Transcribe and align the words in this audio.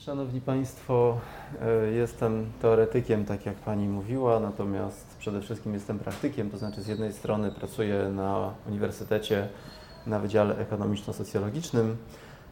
Szanowni 0.00 0.40
Państwo, 0.40 1.18
e, 1.62 1.90
jestem 1.90 2.52
teoretykiem, 2.62 3.24
tak 3.24 3.46
jak 3.46 3.56
Pani 3.56 3.88
mówiła, 3.88 4.40
natomiast 4.40 5.16
przede 5.18 5.40
wszystkim 5.40 5.74
jestem 5.74 5.98
praktykiem, 5.98 6.50
to 6.50 6.58
znaczy 6.58 6.82
z 6.82 6.86
jednej 6.86 7.12
strony 7.12 7.52
pracuję 7.52 8.08
na 8.08 8.54
uniwersytecie 8.68 9.48
na 10.06 10.18
Wydziale 10.18 10.54
Ekonomiczno-Socjologicznym, 10.54 11.96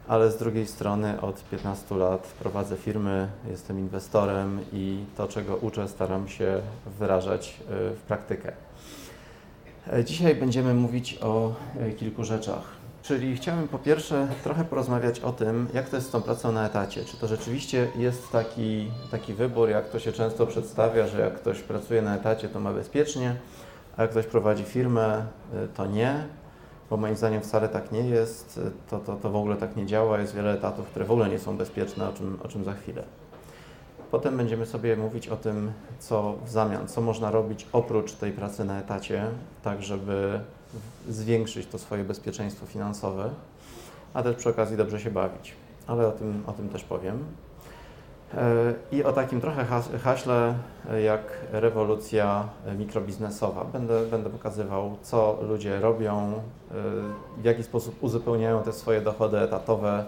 ale 0.08 0.30
z 0.30 0.36
drugiej 0.36 0.66
strony 0.66 1.20
od 1.20 1.44
15 1.44 1.96
lat 1.96 2.34
prowadzę 2.38 2.76
firmy, 2.76 3.28
jestem 3.50 3.78
inwestorem 3.78 4.60
i 4.72 5.04
to, 5.16 5.28
czego 5.28 5.56
uczę, 5.56 5.88
staram 5.88 6.28
się 6.28 6.60
wyrażać 6.98 7.60
e, 7.60 7.94
w 7.94 8.00
praktykę. 8.00 8.52
E, 9.92 10.04
dzisiaj 10.04 10.34
będziemy 10.34 10.74
mówić 10.74 11.18
o 11.22 11.54
kilku 11.98 12.24
rzeczach. 12.24 12.77
Czyli 13.02 13.36
chciałem 13.36 13.68
po 13.68 13.78
pierwsze 13.78 14.28
trochę 14.44 14.64
porozmawiać 14.64 15.20
o 15.20 15.32
tym, 15.32 15.68
jak 15.74 15.88
to 15.88 15.96
jest 15.96 16.08
z 16.08 16.10
tą 16.10 16.22
pracą 16.22 16.52
na 16.52 16.66
etacie. 16.66 17.04
Czy 17.04 17.16
to 17.16 17.26
rzeczywiście 17.26 17.88
jest 17.96 18.30
taki, 18.32 18.90
taki 19.10 19.34
wybór, 19.34 19.68
jak 19.68 19.88
to 19.88 19.98
się 19.98 20.12
często 20.12 20.46
przedstawia, 20.46 21.06
że 21.06 21.20
jak 21.20 21.34
ktoś 21.34 21.60
pracuje 21.60 22.02
na 22.02 22.16
etacie, 22.16 22.48
to 22.48 22.60
ma 22.60 22.72
bezpiecznie, 22.72 23.36
a 23.96 24.02
jak 24.02 24.10
ktoś 24.10 24.26
prowadzi 24.26 24.64
firmę, 24.64 25.26
y, 25.64 25.68
to 25.68 25.86
nie, 25.86 26.24
bo 26.90 26.96
moim 26.96 27.16
zdaniem 27.16 27.42
wcale 27.42 27.68
tak 27.68 27.92
nie 27.92 28.00
jest. 28.00 28.60
To, 28.90 28.98
to, 28.98 29.16
to 29.16 29.30
w 29.30 29.36
ogóle 29.36 29.56
tak 29.56 29.76
nie 29.76 29.86
działa. 29.86 30.20
Jest 30.20 30.34
wiele 30.34 30.52
etatów, 30.52 30.86
które 30.86 31.04
w 31.04 31.10
ogóle 31.10 31.28
nie 31.28 31.38
są 31.38 31.56
bezpieczne, 31.56 32.08
o 32.08 32.12
czym, 32.12 32.38
o 32.44 32.48
czym 32.48 32.64
za 32.64 32.74
chwilę. 32.74 33.02
Potem 34.10 34.36
będziemy 34.36 34.66
sobie 34.66 34.96
mówić 34.96 35.28
o 35.28 35.36
tym, 35.36 35.72
co 35.98 36.36
w 36.44 36.50
zamian, 36.50 36.88
co 36.88 37.00
można 37.00 37.30
robić 37.30 37.66
oprócz 37.72 38.12
tej 38.12 38.32
pracy 38.32 38.64
na 38.64 38.80
etacie, 38.80 39.24
tak 39.62 39.82
żeby 39.82 40.40
zwiększyć 41.08 41.66
to 41.66 41.78
swoje 41.78 42.04
bezpieczeństwo 42.04 42.66
finansowe, 42.66 43.30
a 44.14 44.22
też 44.22 44.36
przy 44.36 44.48
okazji 44.48 44.76
dobrze 44.76 45.00
się 45.00 45.10
bawić. 45.10 45.54
Ale 45.86 46.08
o 46.08 46.12
tym, 46.12 46.42
o 46.46 46.52
tym 46.52 46.68
też 46.68 46.84
powiem. 46.84 47.24
E, 48.34 48.74
I 48.92 49.04
o 49.04 49.12
takim 49.12 49.40
trochę 49.40 49.64
haśle 50.02 50.54
jak 51.04 51.22
rewolucja 51.52 52.48
mikrobiznesowa. 52.78 53.64
Będę, 53.64 54.06
będę 54.06 54.30
pokazywał, 54.30 54.96
co 55.02 55.38
ludzie 55.42 55.80
robią, 55.80 56.32
e, 56.32 56.40
w 57.40 57.44
jaki 57.44 57.62
sposób 57.62 58.02
uzupełniają 58.02 58.62
te 58.62 58.72
swoje 58.72 59.00
dochody 59.00 59.38
etatowe, 59.38 60.04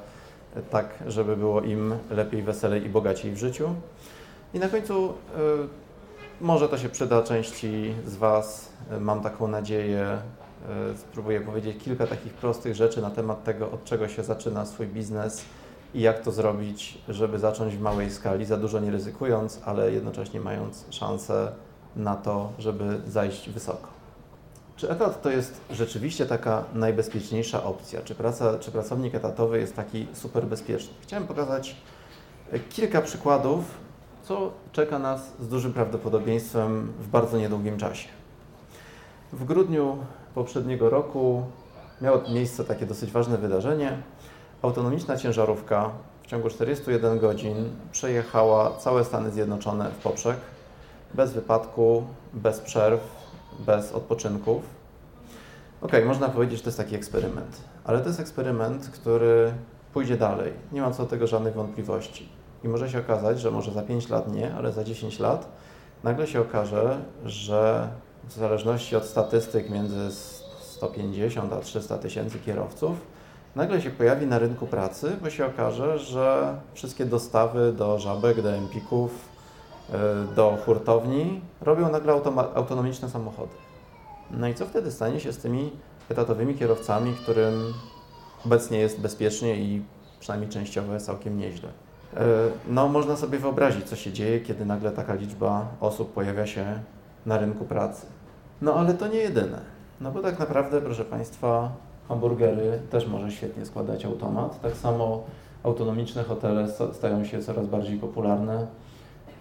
e, 0.56 0.62
tak 0.62 0.86
żeby 1.06 1.36
było 1.36 1.61
im 1.61 1.95
lepiej, 2.11 2.42
weselej 2.42 2.84
i 2.84 2.89
bogaciej 2.89 3.33
w 3.33 3.39
życiu. 3.39 3.74
I 4.55 4.58
na 4.58 4.69
końcu 4.69 5.12
może 6.41 6.69
to 6.69 6.78
się 6.78 6.89
przyda 6.89 7.22
części 7.22 7.95
z 8.06 8.17
Was, 8.17 8.72
mam 9.00 9.20
taką 9.20 9.48
nadzieję, 9.48 10.19
E, 10.39 10.39
spróbuję 10.97 11.41
powiedzieć 11.41 11.84
kilka 11.84 12.06
takich 12.06 12.33
prostych 12.34 12.75
rzeczy 12.75 13.03
na 13.03 13.11
temat 13.11 13.44
tego, 13.44 13.70
od 13.70 13.84
czego 13.84 14.08
się 14.08 14.25
zaczyna 14.25 14.67
swój 14.67 14.86
biznes 14.86 15.44
i 15.94 16.00
jak 16.00 16.22
to 16.22 16.33
zrobić, 16.33 16.98
żeby 17.08 17.39
zacząć 17.39 17.77
w 17.77 17.80
małej 17.80 18.11
skali, 18.11 18.44
za 18.44 18.56
dużo 18.56 18.80
nie 18.80 18.91
ryzykując, 18.91 19.61
ale 19.64 19.92
jednocześnie 19.92 20.41
mając 20.41 20.84
szansę 20.91 21.52
na 21.97 22.17
to, 22.17 22.52
żeby 22.58 23.00
zajść 23.06 23.50
wysoko. 23.50 23.89
Czy 24.77 24.91
etat 24.91 25.22
to 25.22 25.30
jest 25.30 25.61
rzeczywiście 25.70 26.27
taka 26.27 26.64
najbezpieczniejsza 26.74 27.64
opcja? 27.64 28.00
Czy, 28.02 28.14
praca, 28.14 28.58
czy 28.58 28.70
pracownik 28.70 29.14
etatowy 29.14 29.61
jest 29.61 29.77
taki 29.77 30.06
super 30.12 30.47
bezpieczny? 30.47 30.95
Chciałem 31.02 31.27
pokazać 31.27 31.77
kilka 32.70 33.02
przykładów, 33.02 33.64
co 34.22 34.52
czeka 34.72 34.98
nas 34.98 35.33
z 35.41 35.48
dużym 35.48 35.72
prawdopodobieństwem 35.72 36.92
w 37.00 37.08
bardzo 37.08 37.39
niedługim 37.39 37.78
czasie. 37.78 38.08
W 39.33 39.45
grudniu 39.45 39.98
poprzedniego 40.34 40.91
roku 40.91 41.42
miało 42.00 42.20
miejsce 42.34 42.64
takie 42.64 42.86
dosyć 42.86 43.12
ważne 43.12 43.39
wydarzenie. 43.39 44.03
Autonomiczna 44.62 45.17
ciężarówka 45.17 45.91
w 46.23 46.27
ciągu 46.27 46.48
41 46.48 47.19
godzin 47.19 47.56
przejechała 47.92 48.77
całe 48.77 49.05
Stany 49.05 49.31
Zjednoczone 49.31 49.91
w 49.91 50.03
poprzek, 50.03 50.36
bez 51.14 51.33
wypadku, 51.33 52.05
bez 52.33 52.61
przerw, 52.61 53.01
bez 53.67 53.92
odpoczynków. 53.92 54.62
Ok, 55.83 55.92
można 56.07 56.29
powiedzieć, 56.29 56.57
że 56.57 56.62
to 56.62 56.68
jest 56.68 56.79
taki 56.79 56.97
eksperyment, 56.97 57.61
ale 57.85 58.01
to 58.01 58.07
jest 58.07 58.20
eksperyment, 58.20 58.91
który 58.91 59.52
pójdzie 59.92 60.17
dalej. 60.17 60.52
Nie 60.73 60.80
ma 60.80 60.91
co 60.91 61.02
do 61.02 61.08
tego 61.08 61.27
żadnych 61.27 61.55
wątpliwości. 61.55 62.29
I 62.64 62.68
może 62.68 62.91
się 62.91 62.98
okazać, 62.98 63.41
że 63.41 63.51
może 63.51 63.73
za 63.73 63.83
5 63.83 64.08
lat 64.08 64.33
nie, 64.33 64.55
ale 64.55 64.73
za 64.73 64.85
10 64.85 65.18
lat 65.18 65.48
nagle 66.05 66.27
się 66.27 66.41
okaże, 66.41 67.01
że 67.24 67.89
w 68.29 68.33
zależności 68.33 68.97
od 68.97 69.05
statystyk 69.05 69.70
między 69.70 70.11
150 70.61 71.53
a 71.53 71.61
300 71.61 71.98
tysięcy 71.98 72.39
kierowców, 72.39 72.97
nagle 73.57 73.81
się 73.81 73.91
pojawi 73.91 74.27
na 74.27 74.39
rynku 74.39 74.67
pracy, 74.67 75.17
bo 75.23 75.31
się 75.31 75.47
okaże, 75.47 75.98
że 75.98 76.57
wszystkie 76.75 77.05
dostawy 77.05 77.73
do 77.73 77.98
żabek, 77.98 78.42
do 78.42 78.53
empików, 78.53 79.29
y, 79.89 80.35
do 80.35 80.59
hurtowni 80.64 81.41
robią 81.61 81.91
nagle 81.91 82.13
autonomiczne 82.55 83.11
samochody. 83.11 83.53
No 84.30 84.48
i 84.48 84.55
co 84.55 84.67
wtedy 84.67 84.91
stanie 84.91 85.20
się 85.20 85.33
z 85.33 85.39
tymi 85.39 85.73
etatowymi 86.09 86.55
kierowcami, 86.55 87.14
którym 87.23 87.75
obecnie 88.47 88.79
jest 88.79 89.01
bezpiecznie 89.01 89.57
i 89.57 89.83
przynajmniej 90.20 90.51
częściowo 90.51 90.95
jest 90.95 91.07
całkiem 91.07 91.39
nieźle? 91.39 91.69
Y, 91.69 92.17
no, 92.69 92.89
można 92.89 93.17
sobie 93.17 93.39
wyobrazić, 93.39 93.85
co 93.89 93.97
się 93.97 94.13
dzieje, 94.13 94.41
kiedy 94.41 94.64
nagle 94.64 94.91
taka 94.91 95.14
liczba 95.14 95.67
osób 95.80 96.13
pojawia 96.13 96.47
się 96.47 96.83
na 97.27 97.39
rynku 97.39 97.64
pracy. 97.64 98.07
No 98.63 98.75
ale 98.75 98.95
to 98.95 99.08
nie 99.08 99.19
jedyne. 99.19 99.58
No 100.01 100.11
bo 100.11 100.23
tak 100.23 100.39
naprawdę, 100.39 100.81
proszę 100.81 101.05
Państwa, 101.05 101.73
hamburgery 102.08 102.79
też 102.91 103.07
może 103.07 103.31
świetnie 103.31 103.67
składać 103.67 104.05
automat. 104.05 104.61
Tak 104.61 104.77
samo 104.77 105.23
autonomiczne 105.63 106.25
hotele 106.25 106.69
stają 106.92 107.25
się 107.25 107.42
coraz 107.42 107.67
bardziej 107.67 107.98
popularne. 107.98 108.67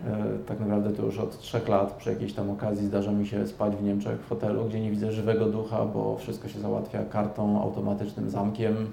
E, 0.07 0.23
tak 0.47 0.59
naprawdę 0.59 0.91
to 0.91 1.05
już 1.05 1.19
od 1.19 1.39
trzech 1.39 1.67
lat 1.67 1.93
przy 1.93 2.09
jakiejś 2.09 2.33
tam 2.33 2.49
okazji 2.49 2.87
zdarza 2.87 3.11
mi 3.11 3.27
się 3.27 3.47
spać 3.47 3.75
w 3.75 3.83
Niemczech 3.83 4.19
w 4.19 4.29
hotelu, 4.29 4.65
gdzie 4.65 4.79
nie 4.79 4.91
widzę 4.91 5.11
żywego 5.11 5.45
ducha, 5.45 5.85
bo 5.85 6.17
wszystko 6.17 6.47
się 6.47 6.59
załatwia 6.59 7.05
kartą, 7.05 7.61
automatycznym 7.61 8.29
zamkiem 8.29 8.91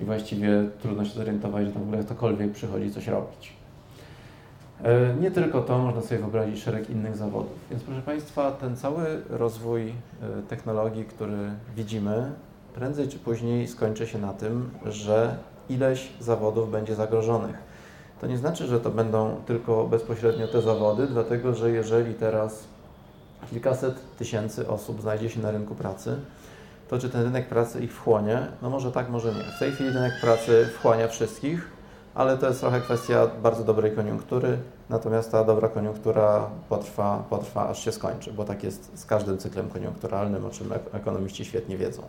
i 0.00 0.04
właściwie 0.04 0.50
trudno 0.82 1.04
się 1.04 1.14
zorientować, 1.14 1.66
że 1.66 1.72
tam 1.72 1.82
w 1.82 1.86
ogóle 1.86 2.04
ktokolwiek 2.04 2.52
przychodzi 2.52 2.90
coś 2.90 3.06
robić. 3.06 3.52
E, 4.84 5.14
nie 5.20 5.30
tylko 5.30 5.62
to, 5.62 5.78
można 5.78 6.00
sobie 6.00 6.20
wyobrazić 6.20 6.62
szereg 6.62 6.90
innych 6.90 7.16
zawodów. 7.16 7.52
Więc 7.70 7.82
proszę 7.82 8.02
Państwa, 8.02 8.52
ten 8.52 8.76
cały 8.76 9.22
rozwój 9.30 9.88
e, 9.88 9.94
technologii, 10.48 11.04
który 11.04 11.50
widzimy, 11.76 12.32
prędzej 12.74 13.08
czy 13.08 13.18
później 13.18 13.68
skończy 13.68 14.06
się 14.06 14.18
na 14.18 14.32
tym, 14.32 14.70
że 14.86 15.36
ileś 15.68 16.08
zawodów 16.20 16.70
będzie 16.70 16.94
zagrożonych. 16.94 17.56
To 18.20 18.26
nie 18.26 18.38
znaczy, 18.38 18.66
że 18.66 18.80
to 18.80 18.90
będą 18.90 19.36
tylko 19.46 19.86
bezpośrednio 19.86 20.48
te 20.48 20.62
zawody, 20.62 21.06
dlatego 21.06 21.54
że 21.54 21.70
jeżeli 21.70 22.14
teraz 22.14 22.64
kilkaset 23.50 23.94
tysięcy 24.18 24.68
osób 24.68 25.00
znajdzie 25.00 25.30
się 25.30 25.40
na 25.40 25.50
rynku 25.50 25.74
pracy, 25.74 26.16
to 26.88 26.98
czy 26.98 27.10
ten 27.10 27.22
rynek 27.22 27.48
pracy 27.48 27.80
ich 27.80 27.94
wchłonie? 27.94 28.46
No 28.62 28.70
może 28.70 28.92
tak, 28.92 29.08
może 29.08 29.34
nie. 29.34 29.42
W 29.56 29.58
tej 29.58 29.72
chwili 29.72 29.90
rynek 29.90 30.12
pracy 30.20 30.68
wchłania 30.74 31.08
wszystkich, 31.08 31.75
ale 32.16 32.38
to 32.38 32.46
jest 32.48 32.60
trochę 32.60 32.80
kwestia 32.80 33.26
bardzo 33.42 33.64
dobrej 33.64 33.92
koniunktury, 33.92 34.58
natomiast 34.88 35.32
ta 35.32 35.44
dobra 35.44 35.68
koniunktura 35.68 36.50
potrwa, 36.68 37.24
potrwa 37.30 37.68
aż 37.68 37.84
się 37.84 37.92
skończy, 37.92 38.32
bo 38.32 38.44
tak 38.44 38.64
jest 38.64 38.98
z 38.98 39.04
każdym 39.04 39.38
cyklem 39.38 39.68
koniunkturalnym, 39.68 40.46
o 40.46 40.50
czym 40.50 40.72
ekonomiści 40.92 41.44
świetnie 41.44 41.76
wiedzą. 41.76 42.02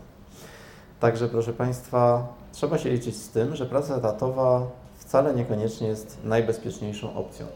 Także 0.99 1.27
proszę 1.27 1.53
Państwa, 1.53 2.27
trzeba 2.51 2.77
się 2.77 2.89
liczyć 2.89 3.15
z 3.15 3.29
tym, 3.29 3.55
że 3.55 3.65
praca 3.65 3.95
etatowa 3.95 4.61
wcale 4.97 5.33
niekoniecznie 5.33 5.87
jest 5.87 6.17
najbezpieczniejszą 6.23 7.15
opcją. 7.15 7.47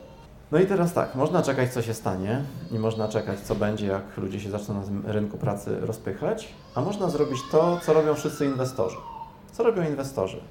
No 0.52 0.60
i 0.60 0.66
teraz 0.66 0.94
tak, 0.94 1.16
można 1.16 1.42
czekać, 1.42 1.74
co 1.74 1.82
się 1.82 1.94
stanie, 1.94 2.44
i 2.72 2.80
można 2.80 3.08
czekać, 3.08 3.40
co 3.40 3.56
będzie, 3.56 3.88
jak 3.88 4.18
ludzie 4.18 4.40
się 4.40 4.50
zaczną 4.50 4.76
na 4.76 4.82
tym 4.82 5.04
rynku 5.06 5.38
pracy 5.38 5.80
rozpychać, 5.80 6.48
a 6.76 6.82
można 6.82 7.10
zrobić 7.10 7.40
to, 7.52 7.80
co 7.86 7.94
robią 7.94 8.14
wszyscy 8.14 8.46
inwestorzy. 8.46 8.98
Co 9.52 9.64
robią 9.64 9.84
inwestorzy? 9.84 10.42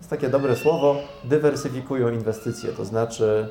Jest 0.00 0.10
takie 0.10 0.28
dobre 0.28 0.56
słowo, 0.56 0.96
dywersyfikują 1.24 2.08
inwestycje, 2.08 2.72
to 2.72 2.84
znaczy 2.84 3.48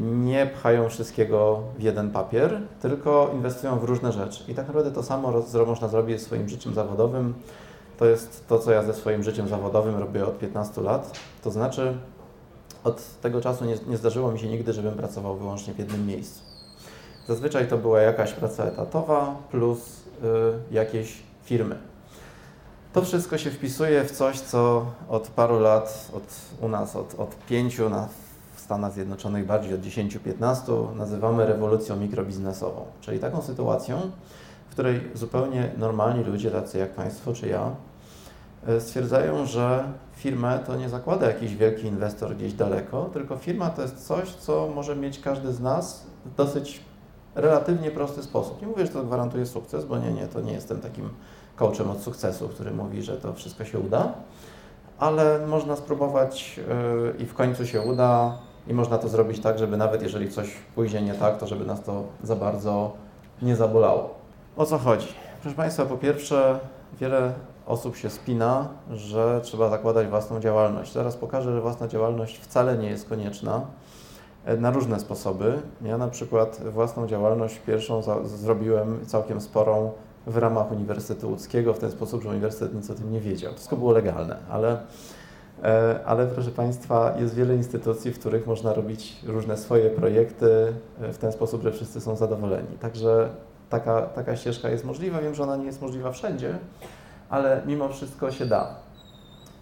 nie 0.00 0.46
pchają 0.46 0.88
wszystkiego 0.88 1.62
w 1.78 1.82
jeden 1.82 2.10
papier, 2.10 2.60
tylko 2.82 3.30
inwestują 3.34 3.78
w 3.78 3.84
różne 3.84 4.12
rzeczy. 4.12 4.44
I 4.48 4.54
tak 4.54 4.66
naprawdę 4.66 4.90
to 4.90 5.02
samo 5.02 5.42
można 5.66 5.88
zrobić 5.88 6.20
ze 6.20 6.26
swoim 6.26 6.48
życiem 6.48 6.74
zawodowym. 6.74 7.34
To 7.98 8.06
jest 8.06 8.48
to, 8.48 8.58
co 8.58 8.72
ja 8.72 8.82
ze 8.82 8.94
swoim 8.94 9.22
życiem 9.22 9.48
zawodowym 9.48 9.96
robię 9.96 10.26
od 10.26 10.38
15 10.38 10.80
lat. 10.80 11.18
To 11.42 11.50
znaczy, 11.50 11.96
od 12.84 13.20
tego 13.20 13.40
czasu 13.40 13.64
nie, 13.64 13.76
nie 13.86 13.96
zdarzyło 13.96 14.32
mi 14.32 14.38
się 14.38 14.48
nigdy, 14.48 14.72
żebym 14.72 14.94
pracował 14.94 15.36
wyłącznie 15.36 15.74
w 15.74 15.78
jednym 15.78 16.06
miejscu. 16.06 16.42
Zazwyczaj 17.26 17.68
to 17.68 17.78
była 17.78 18.00
jakaś 18.00 18.32
praca 18.32 18.64
etatowa 18.64 19.36
plus 19.50 19.78
y, 19.80 20.74
jakieś 20.74 21.22
firmy. 21.44 21.93
To 22.94 23.02
wszystko 23.02 23.38
się 23.38 23.50
wpisuje 23.50 24.04
w 24.04 24.10
coś, 24.10 24.40
co 24.40 24.86
od 25.08 25.28
paru 25.28 25.60
lat, 25.60 26.10
od, 26.12 26.22
u 26.60 26.68
nas 26.68 26.96
od, 26.96 27.14
od 27.14 27.36
pięciu, 27.36 27.90
na, 27.90 28.08
w 28.54 28.60
Stanach 28.60 28.92
Zjednoczonych 28.92 29.46
bardziej 29.46 29.74
od 29.74 29.80
10-15, 29.80 30.96
nazywamy 30.96 31.46
rewolucją 31.46 31.96
mikrobiznesową. 31.96 32.84
Czyli 33.00 33.18
taką 33.18 33.42
sytuacją, 33.42 34.00
w 34.68 34.72
której 34.72 35.00
zupełnie 35.14 35.70
normalni 35.76 36.24
ludzie, 36.24 36.50
tacy 36.50 36.78
jak 36.78 36.90
Państwo 36.90 37.32
czy 37.32 37.48
ja, 37.48 37.70
e, 38.66 38.80
stwierdzają, 38.80 39.46
że 39.46 39.84
firmę 40.16 40.58
to 40.66 40.76
nie 40.76 40.88
zakłada 40.88 41.26
jakiś 41.26 41.56
wielki 41.56 41.86
inwestor 41.86 42.36
gdzieś 42.36 42.52
daleko, 42.52 43.10
tylko 43.12 43.36
firma 43.36 43.70
to 43.70 43.82
jest 43.82 44.06
coś, 44.06 44.34
co 44.34 44.68
może 44.74 44.96
mieć 44.96 45.20
każdy 45.20 45.52
z 45.52 45.60
nas 45.60 46.06
w 46.26 46.34
dosyć 46.34 46.80
relatywnie 47.34 47.90
prosty 47.90 48.22
sposób. 48.22 48.60
Nie 48.60 48.68
mówię, 48.68 48.86
że 48.86 48.92
to 48.92 49.04
gwarantuje 49.04 49.46
sukces, 49.46 49.84
bo 49.84 49.98
nie, 49.98 50.12
nie, 50.12 50.26
to 50.26 50.40
nie 50.40 50.52
jestem 50.52 50.80
takim 50.80 51.08
coachem 51.56 51.90
od 51.90 52.00
sukcesu, 52.00 52.48
który 52.48 52.70
mówi, 52.70 53.02
że 53.02 53.16
to 53.16 53.32
wszystko 53.32 53.64
się 53.64 53.78
uda, 53.78 54.12
ale 54.98 55.46
można 55.46 55.76
spróbować 55.76 56.56
yy, 56.56 57.14
i 57.18 57.26
w 57.26 57.34
końcu 57.34 57.66
się 57.66 57.80
uda 57.80 58.38
i 58.66 58.74
można 58.74 58.98
to 58.98 59.08
zrobić 59.08 59.40
tak, 59.40 59.58
żeby 59.58 59.76
nawet 59.76 60.02
jeżeli 60.02 60.30
coś 60.30 60.56
pójdzie 60.74 61.02
nie 61.02 61.14
tak, 61.14 61.38
to 61.38 61.46
żeby 61.46 61.64
nas 61.64 61.82
to 61.82 62.04
za 62.22 62.36
bardzo 62.36 62.92
nie 63.42 63.56
zabolało. 63.56 64.14
O 64.56 64.66
co 64.66 64.78
chodzi? 64.78 65.08
Proszę 65.42 65.56
Państwa, 65.56 65.86
po 65.86 65.96
pierwsze, 65.96 66.58
wiele 67.00 67.32
osób 67.66 67.96
się 67.96 68.10
spina, 68.10 68.68
że 68.90 69.40
trzeba 69.44 69.68
zakładać 69.68 70.08
własną 70.08 70.40
działalność. 70.40 70.92
Zaraz 70.92 71.16
pokażę, 71.16 71.52
że 71.52 71.60
własna 71.60 71.88
działalność 71.88 72.38
wcale 72.38 72.78
nie 72.78 72.90
jest 72.90 73.08
konieczna 73.08 73.60
e, 74.44 74.56
na 74.56 74.70
różne 74.70 75.00
sposoby. 75.00 75.62
Ja 75.82 75.98
na 75.98 76.08
przykład 76.08 76.60
własną 76.72 77.06
działalność 77.06 77.58
pierwszą 77.58 78.02
zrobiłem 78.24 79.06
całkiem 79.06 79.40
sporą 79.40 79.92
w 80.26 80.36
ramach 80.36 80.72
Uniwersytetu 80.72 81.30
Łódzkiego 81.30 81.74
w 81.74 81.78
ten 81.78 81.90
sposób, 81.90 82.22
że 82.22 82.28
uniwersytet 82.28 82.74
nic 82.74 82.90
o 82.90 82.94
tym 82.94 83.12
nie 83.12 83.20
wiedział. 83.20 83.52
Wszystko 83.52 83.76
było 83.76 83.92
legalne, 83.92 84.36
ale, 84.50 84.78
e, 85.62 86.00
ale 86.04 86.26
proszę 86.26 86.50
Państwa, 86.50 87.14
jest 87.20 87.34
wiele 87.34 87.56
instytucji, 87.56 88.12
w 88.12 88.18
których 88.18 88.46
można 88.46 88.72
robić 88.72 89.16
różne 89.26 89.56
swoje 89.56 89.90
projekty 89.90 90.72
e, 91.00 91.12
w 91.12 91.18
ten 91.18 91.32
sposób, 91.32 91.62
że 91.62 91.72
wszyscy 91.72 92.00
są 92.00 92.16
zadowoleni. 92.16 92.78
Także 92.80 93.28
taka, 93.70 94.02
taka 94.02 94.36
ścieżka 94.36 94.68
jest 94.68 94.84
możliwa. 94.84 95.20
Wiem, 95.20 95.34
że 95.34 95.42
ona 95.42 95.56
nie 95.56 95.66
jest 95.66 95.82
możliwa 95.82 96.12
wszędzie, 96.12 96.58
ale 97.28 97.62
mimo 97.66 97.88
wszystko 97.88 98.30
się 98.30 98.46
da. 98.46 98.74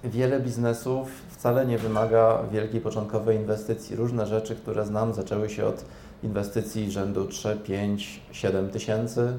Wiele 0.05 0.41
biznesów 0.41 1.09
wcale 1.29 1.67
nie 1.67 1.79
wymaga 1.79 2.38
wielkiej 2.53 2.81
początkowej 2.81 3.37
inwestycji. 3.37 3.97
Różne 3.97 4.26
rzeczy, 4.26 4.56
które 4.56 4.87
znam, 4.87 5.14
zaczęły 5.14 5.50
się 5.50 5.67
od 5.67 5.85
inwestycji 6.23 6.91
rzędu 6.91 7.26
3, 7.26 7.56
5, 7.64 8.23
7 8.32 8.70
tysięcy 8.70 9.32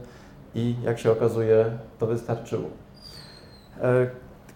i 0.55 0.75
jak 0.83 1.00
się 1.00 1.11
okazuje, 1.11 1.65
to 2.00 2.07
wystarczyło. 2.07 2.69
E, 3.81 4.07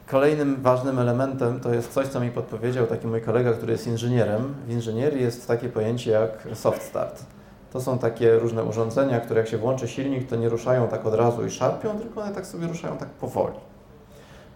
kolejnym 0.08 0.62
ważnym 0.62 1.00
elementem 1.00 1.60
to 1.60 1.74
jest 1.74 1.94
coś, 1.94 2.08
co 2.08 2.20
mi 2.20 2.32
podpowiedział 2.32 2.88
taki 2.88 3.08
mój 3.08 3.22
kolega, 3.22 3.54
który 3.54 3.72
jest 3.72 3.88
inżynierem. 3.88 4.56
W 4.68 4.72
inżynierii 4.72 5.22
jest 5.22 5.48
takie 5.48 5.70
pojęcie 5.70 6.12
jak 6.12 6.48
soft 6.54 6.82
start. 6.82 7.26
To 7.74 7.82
są 7.82 8.00
takie 8.00 8.40
różne 8.40 8.64
urządzenia, 8.64 9.20
które 9.20 9.40
jak 9.40 9.50
się 9.50 9.58
włączy 9.58 9.88
silnik, 9.88 10.30
to 10.30 10.36
nie 10.36 10.50
ruszają 10.50 10.88
tak 10.88 11.06
od 11.06 11.14
razu 11.14 11.46
i 11.46 11.52
szarpią, 11.52 12.00
tylko 12.00 12.22
one 12.22 12.32
tak 12.32 12.46
sobie 12.46 12.68
ruszają 12.68 12.98
tak 12.98 13.10
powoli. 13.10 13.56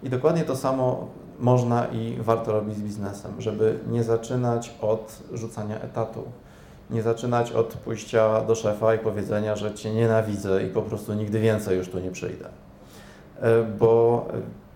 I 0.03 0.09
dokładnie 0.09 0.43
to 0.43 0.55
samo 0.55 1.07
można 1.39 1.85
i 1.85 2.17
warto 2.19 2.51
robić 2.51 2.77
z 2.77 2.81
biznesem, 2.81 3.41
żeby 3.41 3.79
nie 3.87 4.03
zaczynać 4.03 4.73
od 4.81 5.19
rzucania 5.33 5.79
etatu, 5.79 6.23
nie 6.91 7.01
zaczynać 7.01 7.51
od 7.51 7.73
pójścia 7.73 8.41
do 8.41 8.55
szefa 8.55 8.95
i 8.95 8.99
powiedzenia, 8.99 9.55
że 9.55 9.73
cię 9.73 9.93
nienawidzę 9.93 10.63
i 10.63 10.67
po 10.67 10.81
prostu 10.81 11.13
nigdy 11.13 11.39
więcej 11.39 11.77
już 11.77 11.89
tu 11.89 11.99
nie 11.99 12.11
przyjdę. 12.11 12.49
E, 13.41 13.63
bo 13.63 14.25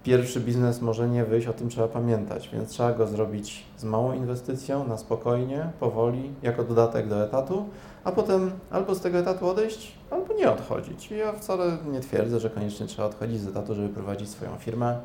pierwszy 0.03 0.39
biznes 0.39 0.81
może 0.81 1.09
nie 1.09 1.25
wyjść, 1.25 1.47
o 1.47 1.53
tym 1.53 1.69
trzeba 1.69 1.87
pamiętać, 1.87 2.49
więc 2.53 2.69
trzeba 2.69 2.93
go 2.93 3.07
zrobić 3.07 3.65
z 3.77 3.83
małą 3.83 4.13
inwestycją, 4.13 4.87
na 4.87 4.97
spokojnie, 4.97 5.69
powoli, 5.79 6.31
jako 6.41 6.63
dodatek 6.63 7.07
do 7.07 7.23
etatu, 7.23 7.65
a 8.03 8.11
potem 8.11 8.51
albo 8.71 8.95
z 8.95 9.01
tego 9.01 9.17
etatu 9.17 9.47
odejść, 9.47 9.97
albo 10.11 10.33
nie 10.33 10.51
odchodzić. 10.51 11.11
I 11.11 11.17
ja 11.17 11.33
wcale 11.33 11.77
nie 11.91 11.99
twierdzę, 11.99 12.39
że 12.39 12.49
koniecznie 12.49 12.87
trzeba 12.87 13.07
odchodzić 13.07 13.41
z 13.41 13.47
etatu, 13.47 13.75
żeby 13.75 13.89
prowadzić 13.89 14.29
swoją 14.29 14.51
firmę. 14.59 14.99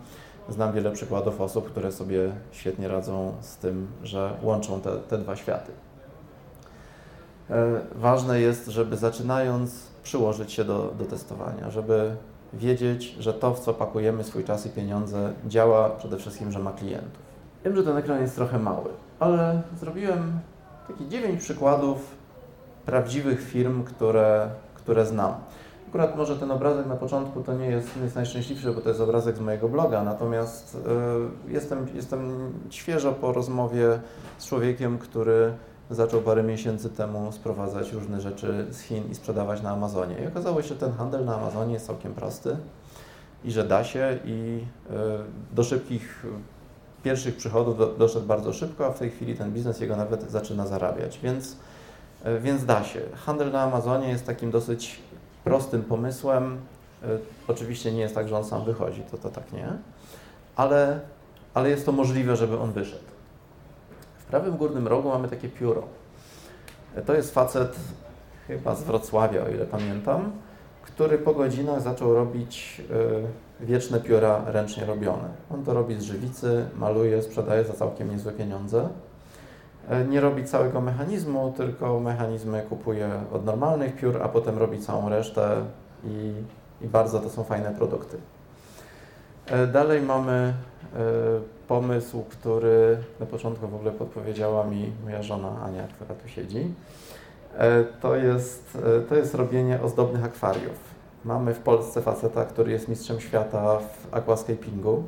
Znam 0.48 0.72
wiele 0.72 0.90
przykładów 0.90 1.40
osób, 1.40 1.70
które 1.70 1.92
sobie 1.92 2.32
świetnie 2.52 2.88
radzą 2.88 3.32
z 3.40 3.56
tym, 3.56 3.86
że 4.02 4.32
łączą 4.42 4.80
te, 4.80 4.96
te 4.96 5.18
dwa 5.18 5.36
światy. 5.36 5.72
E, 7.50 7.80
ważne 7.94 8.40
jest, 8.40 8.66
żeby 8.66 8.96
zaczynając 8.96 9.86
przyłożyć 10.02 10.52
się 10.52 10.64
do, 10.64 10.94
do 10.98 11.04
testowania, 11.04 11.70
żeby 11.70 12.16
wiedzieć, 12.52 13.16
że 13.20 13.34
to, 13.34 13.54
w 13.54 13.60
co 13.60 13.74
pakujemy 13.74 14.24
swój 14.24 14.44
czas 14.44 14.66
i 14.66 14.70
pieniądze, 14.70 15.32
działa 15.46 15.90
przede 15.90 16.16
wszystkim, 16.16 16.52
że 16.52 16.58
ma 16.58 16.72
klientów. 16.72 17.22
Wiem, 17.64 17.76
że 17.76 17.82
ten 17.82 17.96
ekran 17.96 18.20
jest 18.20 18.34
trochę 18.34 18.58
mały, 18.58 18.90
ale 19.20 19.62
zrobiłem 19.80 20.40
taki 20.88 21.08
dziewięć 21.08 21.40
przykładów 21.40 21.98
prawdziwych 22.86 23.42
firm, 23.42 23.84
które, 23.84 24.48
które 24.74 25.06
znam. 25.06 25.34
Akurat 25.88 26.16
może 26.16 26.36
ten 26.36 26.50
obrazek 26.50 26.86
na 26.86 26.96
początku 26.96 27.42
to 27.42 27.54
nie 27.54 27.66
jest, 27.66 27.96
nie 27.96 28.02
jest 28.02 28.16
najszczęśliwszy, 28.16 28.72
bo 28.72 28.80
to 28.80 28.88
jest 28.88 29.00
obrazek 29.00 29.36
z 29.36 29.40
mojego 29.40 29.68
bloga, 29.68 30.04
natomiast 30.04 30.76
y, 31.48 31.52
jestem, 31.52 31.86
jestem 31.94 32.52
świeżo 32.70 33.12
po 33.12 33.32
rozmowie 33.32 34.00
z 34.38 34.46
człowiekiem, 34.46 34.98
który 34.98 35.52
zaczął 35.90 36.20
parę 36.20 36.42
miesięcy 36.42 36.90
temu 36.90 37.32
sprowadzać 37.32 37.92
różne 37.92 38.20
rzeczy 38.20 38.66
z 38.70 38.80
Chin 38.80 39.10
i 39.10 39.14
sprzedawać 39.14 39.62
na 39.62 39.70
Amazonie. 39.70 40.16
I 40.24 40.26
okazało 40.26 40.62
się, 40.62 40.68
że 40.68 40.76
ten 40.76 40.92
handel 40.92 41.24
na 41.24 41.36
Amazonie 41.36 41.72
jest 41.72 41.86
całkiem 41.86 42.14
prosty 42.14 42.56
i 43.44 43.52
że 43.52 43.64
da 43.64 43.84
się 43.84 44.18
i 44.24 44.64
y, 44.90 44.94
do 45.54 45.64
szybkich 45.64 46.26
pierwszych 47.02 47.36
przychodów 47.36 47.98
doszedł 47.98 48.26
bardzo 48.26 48.52
szybko, 48.52 48.86
a 48.86 48.90
w 48.90 48.98
tej 48.98 49.10
chwili 49.10 49.34
ten 49.34 49.52
biznes 49.52 49.80
jego 49.80 49.96
nawet 49.96 50.30
zaczyna 50.30 50.66
zarabiać, 50.66 51.18
więc 51.22 51.56
E, 52.24 52.38
więc 52.38 52.64
da 52.64 52.84
się. 52.84 53.00
Handel 53.14 53.52
na 53.52 53.62
Amazonie 53.62 54.08
jest 54.08 54.26
takim 54.26 54.50
dosyć 54.50 55.00
prostym 55.44 55.82
pomysłem. 55.82 56.58
E, 57.02 57.06
oczywiście 57.48 57.92
nie 57.92 58.00
jest 58.00 58.14
tak, 58.14 58.28
że 58.28 58.36
on 58.36 58.44
sam 58.44 58.64
wychodzi, 58.64 59.02
to, 59.10 59.18
to 59.18 59.28
tak 59.28 59.52
nie, 59.52 59.68
ale, 60.56 61.00
ale 61.54 61.70
jest 61.70 61.86
to 61.86 61.92
możliwe, 61.92 62.36
żeby 62.36 62.58
on 62.58 62.72
wyszedł. 62.72 63.09
W 64.30 64.32
prawym 64.32 64.56
górnym 64.56 64.88
rogu 64.88 65.08
mamy 65.08 65.28
takie 65.28 65.48
pióro. 65.48 65.82
To 67.06 67.14
jest 67.14 67.34
facet 67.34 67.76
chyba 68.46 68.74
z 68.74 68.82
Wrocławia, 68.82 69.44
o 69.44 69.48
ile 69.48 69.66
pamiętam, 69.66 70.32
który 70.82 71.18
po 71.18 71.34
godzinach 71.34 71.80
zaczął 71.80 72.14
robić 72.14 72.82
wieczne 73.60 74.00
pióra 74.00 74.42
ręcznie 74.46 74.84
robione. 74.84 75.28
On 75.54 75.64
to 75.64 75.74
robi 75.74 75.94
z 75.94 76.02
żywicy, 76.02 76.66
maluje, 76.76 77.22
sprzedaje 77.22 77.64
za 77.64 77.72
całkiem 77.72 78.10
niezłe 78.10 78.32
pieniądze. 78.32 78.88
E, 79.88 80.04
nie 80.04 80.20
robi 80.20 80.44
całego 80.44 80.80
mechanizmu, 80.80 81.52
tylko 81.56 82.00
mechanizmy 82.00 82.62
kupuje 82.68 83.10
od 83.32 83.44
normalnych 83.44 83.96
piór, 83.96 84.22
a 84.22 84.28
potem 84.28 84.58
robi 84.58 84.78
całą 84.78 85.08
resztę 85.08 85.56
i, 86.04 86.32
i 86.80 86.88
bardzo 86.88 87.20
to 87.20 87.30
są 87.30 87.44
fajne 87.44 87.70
produkty. 87.70 88.16
E, 89.50 89.66
dalej 89.66 90.02
mamy 90.02 90.32
e, 90.32 90.54
pomysł, 91.68 92.24
który 92.30 92.98
na 93.20 93.26
początku 93.26 93.68
w 93.68 93.74
ogóle 93.74 93.92
podpowiedziała 93.92 94.66
mi 94.66 94.92
moja 95.04 95.22
żona 95.22 95.62
Ania, 95.62 95.86
która 95.94 96.14
tu 96.14 96.28
siedzi. 96.28 96.74
To 98.00 98.16
jest, 98.16 98.78
to 99.08 99.14
jest 99.14 99.34
robienie 99.34 99.82
ozdobnych 99.82 100.24
akwariów. 100.24 100.78
Mamy 101.24 101.54
w 101.54 101.58
Polsce 101.58 102.02
faceta, 102.02 102.44
który 102.44 102.72
jest 102.72 102.88
mistrzem 102.88 103.20
świata 103.20 103.78
w 103.78 104.14
aquascapingu. 104.14 105.02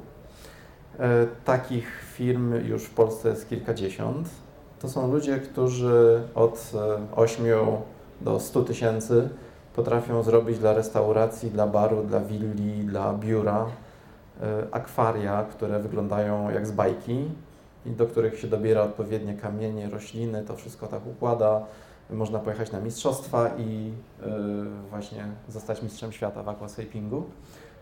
Takich 1.45 2.03
firm 2.15 2.55
już 2.67 2.85
w 2.85 2.95
Polsce 2.95 3.29
jest 3.29 3.49
kilkadziesiąt. 3.49 4.29
To 4.81 4.89
są 4.89 5.13
ludzie, 5.13 5.39
którzy 5.39 6.23
od 6.35 6.73
8 7.17 7.47
e, 7.47 7.81
do 8.21 8.41
100 8.41 8.63
tysięcy 8.63 9.29
potrafią 9.75 10.23
zrobić 10.23 10.59
dla 10.59 10.75
restauracji, 10.75 11.51
dla 11.51 11.67
baru, 11.67 12.03
dla 12.03 12.21
willi, 12.21 12.85
dla 12.85 13.15
biura 13.15 13.67
e, 13.67 13.92
akwaria, 14.71 15.45
które 15.51 15.79
wyglądają 15.79 16.51
jak 16.51 16.67
z 16.67 16.73
bajki 16.73 17.29
i 17.87 17.91
do 17.91 18.07
których 18.07 18.39
się 18.39 18.49
dobiera 18.49 18.83
odpowiednie 18.83 19.35
kamienie, 19.35 19.91
rośliny, 19.91 20.43
to 20.43 20.57
wszystko 20.57 20.87
tak 20.87 21.07
układa. 21.07 21.67
Można 22.11 22.39
pojechać 22.39 22.73
na 22.73 22.81
mistrzostwa 22.81 23.51
i 23.59 23.93
e, 24.23 24.27
właśnie 24.91 25.25
zostać 25.49 25.83
mistrzem 25.83 26.13
świata 26.13 26.43
w 26.43 26.49
aquascapingu. 26.49 27.25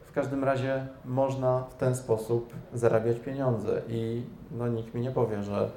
W 0.07 0.13
każdym 0.13 0.45
razie 0.45 0.87
można 1.05 1.65
w 1.71 1.75
ten 1.75 1.97
sposób 1.97 2.55
zarabiać 2.75 3.19
pieniądze 3.19 3.83
i 3.89 4.23
no, 4.51 4.69
nikt 4.69 4.95
mi 4.95 5.01
nie 5.01 5.11
powie, 5.11 5.43
że 5.43 5.71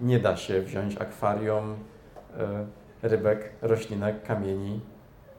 nie 0.00 0.18
da 0.18 0.36
się 0.36 0.62
wziąć 0.62 0.96
akwarium 0.96 1.74
e, 3.02 3.08
rybek, 3.08 3.52
roślinek, 3.62 4.22
kamieni, 4.22 4.80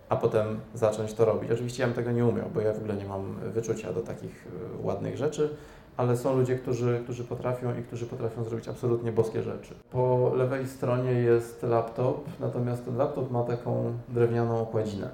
a 0.09 0.15
potem 0.15 0.59
zacząć 0.73 1.13
to 1.13 1.25
robić. 1.25 1.51
Oczywiście 1.51 1.83
ja 1.83 1.87
bym 1.87 1.95
tego 1.95 2.11
nie 2.11 2.25
umiał, 2.25 2.45
bo 2.53 2.61
ja 2.61 2.73
w 2.73 2.77
ogóle 2.77 2.95
nie 2.95 3.05
mam 3.05 3.35
wyczucia 3.35 3.93
do 3.93 4.01
takich 4.01 4.47
e, 4.81 4.85
ładnych 4.87 5.17
rzeczy, 5.17 5.49
ale 5.97 6.17
są 6.17 6.37
ludzie, 6.37 6.55
którzy, 6.55 6.99
którzy 7.03 7.23
potrafią 7.23 7.79
i 7.79 7.83
którzy 7.83 8.05
potrafią 8.05 8.43
zrobić 8.43 8.67
absolutnie 8.67 9.11
boskie 9.11 9.43
rzeczy. 9.43 9.75
Po 9.91 10.31
lewej 10.35 10.67
stronie 10.67 11.11
jest 11.11 11.63
laptop, 11.63 12.25
natomiast 12.39 12.85
ten 12.85 12.97
laptop 12.97 13.31
ma 13.31 13.43
taką 13.43 13.93
drewnianą 14.09 14.61
okładzinę. 14.61 15.09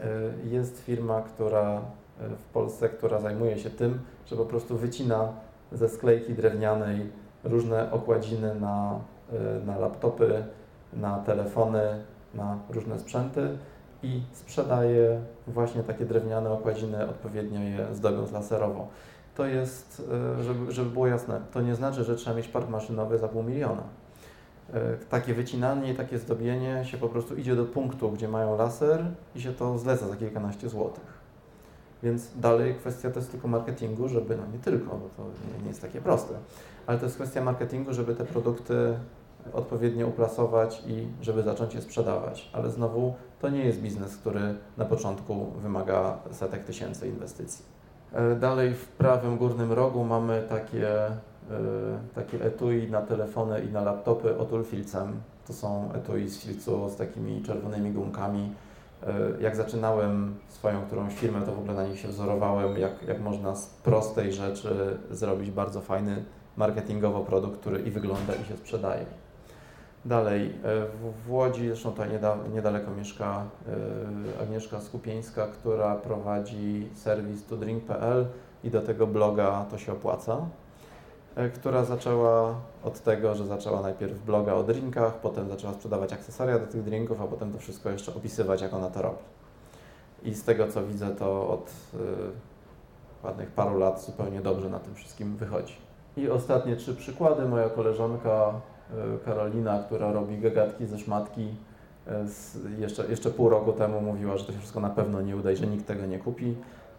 E, 0.00 0.08
jest 0.48 0.80
firma, 0.80 1.20
która 1.20 1.80
w 2.38 2.44
Polsce, 2.52 2.88
która 2.88 3.20
zajmuje 3.20 3.58
się 3.58 3.70
tym, 3.70 3.98
że 4.26 4.36
po 4.36 4.44
prostu 4.44 4.76
wycina 4.76 5.32
ze 5.72 5.88
sklejki 5.88 6.34
drewnianej 6.34 7.10
różne 7.44 7.92
okładziny 7.92 8.54
na, 8.54 9.00
na 9.66 9.78
laptopy, 9.78 10.44
na 10.92 11.18
telefony, 11.18 11.80
na 12.34 12.58
różne 12.70 12.98
sprzęty 12.98 13.58
i 14.06 14.22
sprzedaje 14.32 15.20
właśnie 15.46 15.82
takie 15.82 16.04
drewniane 16.04 16.50
okładziny, 16.50 17.08
odpowiednio 17.08 17.60
je 17.60 17.94
zdobiąc 17.94 18.32
laserowo. 18.32 18.88
to 19.34 19.46
jest, 19.46 20.02
e, 20.38 20.42
żeby, 20.42 20.72
żeby 20.72 20.90
było 20.90 21.06
jasne, 21.06 21.40
to 21.52 21.60
nie 21.60 21.74
znaczy, 21.74 22.04
że 22.04 22.16
trzeba 22.16 22.36
mieć 22.36 22.48
park 22.48 22.68
maszynowy 22.68 23.18
za 23.18 23.28
pół 23.28 23.42
miliona. 23.42 23.82
E, 24.74 24.96
takie 25.10 25.34
wycinanie, 25.34 25.94
takie 25.94 26.18
zdobienie 26.18 26.84
się 26.84 26.98
po 26.98 27.08
prostu 27.08 27.36
idzie 27.36 27.56
do 27.56 27.64
punktu, 27.64 28.10
gdzie 28.10 28.28
mają 28.28 28.56
laser 28.56 29.04
i 29.34 29.40
się 29.40 29.52
to 29.52 29.78
zleca 29.78 30.08
za 30.08 30.16
kilkanaście 30.16 30.68
złotych. 30.68 31.16
Więc 32.02 32.38
dalej 32.38 32.74
kwestia 32.74 33.10
to 33.10 33.18
jest 33.18 33.30
tylko 33.30 33.48
marketingu, 33.48 34.08
żeby, 34.08 34.36
no 34.36 34.42
nie 34.52 34.58
tylko, 34.58 34.86
bo 34.86 35.08
to 35.16 35.30
nie 35.62 35.68
jest 35.68 35.82
takie 35.82 36.00
proste, 36.00 36.34
ale 36.86 36.98
to 36.98 37.04
jest 37.04 37.16
kwestia 37.16 37.44
marketingu, 37.44 37.92
żeby 37.92 38.14
te 38.14 38.24
produkty 38.24 38.74
odpowiednio 39.52 40.06
uplasować 40.06 40.82
i 40.86 41.06
żeby 41.22 41.42
zacząć 41.42 41.74
je 41.74 41.82
sprzedawać. 41.82 42.50
Ale 42.52 42.70
znowu 42.70 43.14
to 43.40 43.48
nie 43.48 43.64
jest 43.64 43.80
biznes, 43.80 44.16
który 44.16 44.54
na 44.76 44.84
początku 44.84 45.46
wymaga 45.46 46.18
setek 46.30 46.64
tysięcy 46.64 47.08
inwestycji. 47.08 47.64
E, 48.12 48.34
dalej 48.34 48.74
w 48.74 48.88
prawym 48.88 49.36
górnym 49.36 49.72
rogu 49.72 50.04
mamy 50.04 50.46
takie, 50.48 51.06
e, 51.06 51.16
takie 52.14 52.44
etui 52.44 52.90
na 52.90 53.02
telefony 53.02 53.60
i 53.60 53.72
na 53.72 53.82
laptopy 53.82 54.38
otul 54.38 54.64
filcem. 54.64 55.20
To 55.46 55.52
są 55.52 55.92
etui 55.92 56.28
z 56.28 56.38
filcu 56.38 56.88
z 56.88 56.96
takimi 56.96 57.42
czerwonymi 57.42 57.90
gumkami. 57.90 58.52
E, 59.02 59.14
jak 59.40 59.56
zaczynałem 59.56 60.34
swoją 60.48 60.82
którąś 60.82 61.14
firmę, 61.14 61.42
to 61.42 61.52
w 61.52 61.58
ogóle 61.58 61.74
na 61.74 61.84
nich 61.84 61.98
się 61.98 62.08
wzorowałem, 62.08 62.78
jak, 62.78 63.02
jak 63.08 63.20
można 63.20 63.56
z 63.56 63.66
prostej 63.66 64.32
rzeczy 64.32 64.98
zrobić 65.10 65.50
bardzo 65.50 65.80
fajny 65.80 66.24
marketingowo 66.56 67.20
produkt, 67.20 67.60
który 67.60 67.80
i 67.80 67.90
wygląda 67.90 68.34
i 68.34 68.44
się 68.44 68.56
sprzedaje. 68.56 69.06
Dalej, 70.06 70.52
w, 71.24 71.30
Łodzi, 71.30 71.68
zresztą 71.68 71.90
tutaj 71.90 72.08
niedaleko 72.54 72.90
mieszka 72.90 73.44
Agnieszka 74.42 74.80
Skupieńska, 74.80 75.46
która 75.46 75.94
prowadzi 75.94 76.88
serwis 76.94 77.44
tudrink.pl 77.44 78.26
i 78.64 78.70
do 78.70 78.82
tego 78.82 79.06
bloga 79.06 79.66
to 79.70 79.78
się 79.78 79.92
opłaca, 79.92 80.38
e, 81.36 81.50
która 81.50 81.84
zaczęła 81.84 82.54
od 82.84 83.00
tego, 83.00 83.34
że 83.34 83.46
zaczęła 83.46 83.82
najpierw 83.82 84.24
bloga 84.24 84.54
o 84.54 84.62
drinkach, 84.62 85.14
potem 85.14 85.48
zaczęła 85.48 85.72
sprzedawać 85.72 86.12
akcesoria 86.12 86.58
do 86.58 86.66
tych 86.66 86.82
drinków, 86.82 87.20
a 87.20 87.24
potem 87.24 87.52
to 87.52 87.58
wszystko 87.58 87.90
jeszcze 87.90 88.14
opisywać, 88.14 88.62
jak 88.62 88.74
ona 88.74 88.90
to 88.90 89.02
robi. 89.02 89.22
I 90.22 90.34
z 90.34 90.44
tego 90.44 90.68
co 90.68 90.86
widzę, 90.86 91.10
to 91.10 91.48
od 91.48 91.72
ładnych 93.24 93.50
paru 93.50 93.78
lat 93.78 94.02
zupełnie 94.04 94.40
dobrze 94.40 94.70
na 94.70 94.78
tym 94.78 94.94
wszystkim 94.94 95.36
wychodzi. 95.36 95.76
I 96.16 96.28
ostatnie 96.30 96.76
trzy 96.76 96.94
przykłady. 96.94 97.48
Moja 97.48 97.68
koleżanka 97.68 98.52
Karolina, 99.24 99.82
która 99.86 100.12
robi 100.12 100.38
gagatki 100.38 100.86
ze 100.86 100.98
szmatki, 100.98 101.48
y, 102.08 102.80
jeszcze, 102.80 103.06
jeszcze 103.06 103.30
pół 103.30 103.48
roku 103.48 103.72
temu 103.72 104.00
mówiła, 104.00 104.36
że 104.36 104.44
to 104.44 104.52
się 104.52 104.58
wszystko 104.58 104.80
na 104.80 104.90
pewno 104.90 105.22
nie 105.22 105.36
uda 105.36 105.52
i 105.52 105.56
że 105.56 105.66
nikt 105.66 105.86
tego 105.86 106.06
nie 106.06 106.18
kupi 106.18 106.56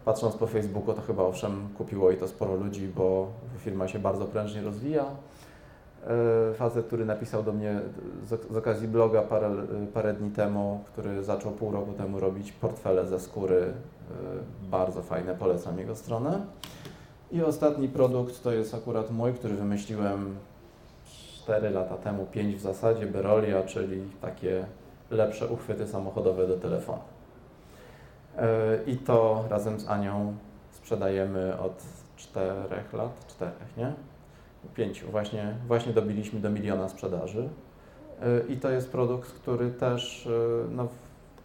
patrząc 0.08 0.36
po 0.36 0.46
Facebooku, 0.46 0.94
to 0.94 1.02
chyba 1.02 1.22
owszem 1.22 1.68
kupiło 1.78 2.10
i 2.10 2.16
to 2.16 2.28
sporo 2.28 2.54
ludzi, 2.54 2.88
bo 2.88 3.28
firma 3.58 3.88
się 3.88 3.98
bardzo 3.98 4.24
prężnie 4.24 4.62
rozwija. 4.62 5.04
E, 6.06 6.54
facet, 6.54 6.86
który 6.86 7.04
napisał 7.04 7.42
do 7.42 7.52
mnie 7.52 7.80
z 8.50 8.56
okazji 8.56 8.88
bloga 8.88 9.22
parę, 9.22 9.50
parę 9.94 10.14
dni 10.14 10.30
temu, 10.30 10.84
który 10.92 11.24
zaczął 11.24 11.52
pół 11.52 11.72
roku 11.72 11.92
temu 11.92 12.20
robić 12.20 12.52
portfele 12.52 13.06
ze 13.06 13.20
skóry, 13.20 13.56
e, 13.56 13.72
bardzo 14.70 15.02
fajne, 15.02 15.34
polecam 15.34 15.78
jego 15.78 15.96
stronę. 15.96 16.46
I 17.32 17.42
ostatni 17.42 17.88
produkt 17.88 18.42
to 18.42 18.52
jest 18.52 18.74
akurat 18.74 19.10
mój, 19.10 19.32
który 19.32 19.54
wymyśliłem 19.54 20.36
4 21.48 21.70
lata 21.70 21.96
temu, 21.96 22.26
5 22.26 22.56
w 22.56 22.60
zasadzie, 22.60 23.06
Berolia, 23.06 23.62
czyli 23.62 24.02
takie 24.20 24.64
lepsze 25.10 25.46
uchwyty 25.46 25.86
samochodowe 25.86 26.46
do 26.46 26.56
telefonu. 26.56 26.98
I 28.86 28.96
to 28.96 29.44
razem 29.50 29.80
z 29.80 29.88
Anią 29.88 30.36
sprzedajemy 30.70 31.58
od 31.58 31.82
czterech 32.16 32.92
lat, 32.92 33.26
czterech, 33.28 33.76
nie? 33.76 33.92
Pięciu. 34.74 35.10
Właśnie, 35.10 35.54
właśnie 35.66 35.92
dobiliśmy 35.92 36.40
do 36.40 36.50
miliona 36.50 36.88
sprzedaży. 36.88 37.48
I 38.48 38.56
to 38.56 38.70
jest 38.70 38.92
produkt, 38.92 39.32
który 39.32 39.70
też 39.70 40.28
no, 40.70 40.88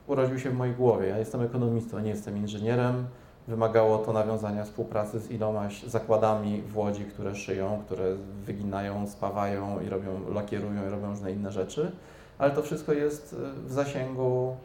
urodził 0.07 0.39
się 0.39 0.49
w 0.49 0.53
mojej 0.53 0.75
głowie. 0.75 1.07
Ja 1.07 1.17
jestem 1.17 1.41
ekonomistą, 1.41 1.99
nie 1.99 2.09
jestem 2.09 2.37
inżynierem. 2.37 3.07
Wymagało 3.47 3.97
to 3.97 4.13
nawiązania 4.13 4.63
współpracy 4.63 5.19
z 5.19 5.31
ilomaś 5.31 5.83
zakładami 5.83 6.61
w 6.61 6.77
Łodzi, 6.77 7.05
które 7.05 7.35
szyją, 7.35 7.81
które 7.85 8.15
wyginają, 8.45 9.07
spawają 9.07 9.79
i 9.79 9.89
robią, 9.89 10.33
lakierują 10.33 10.87
i 10.87 10.89
robią 10.89 11.09
różne 11.09 11.31
inne 11.31 11.51
rzeczy. 11.51 11.91
Ale 12.37 12.51
to 12.51 12.61
wszystko 12.61 12.93
jest 12.93 13.35
w 13.65 13.71
zasięgu 13.71 14.55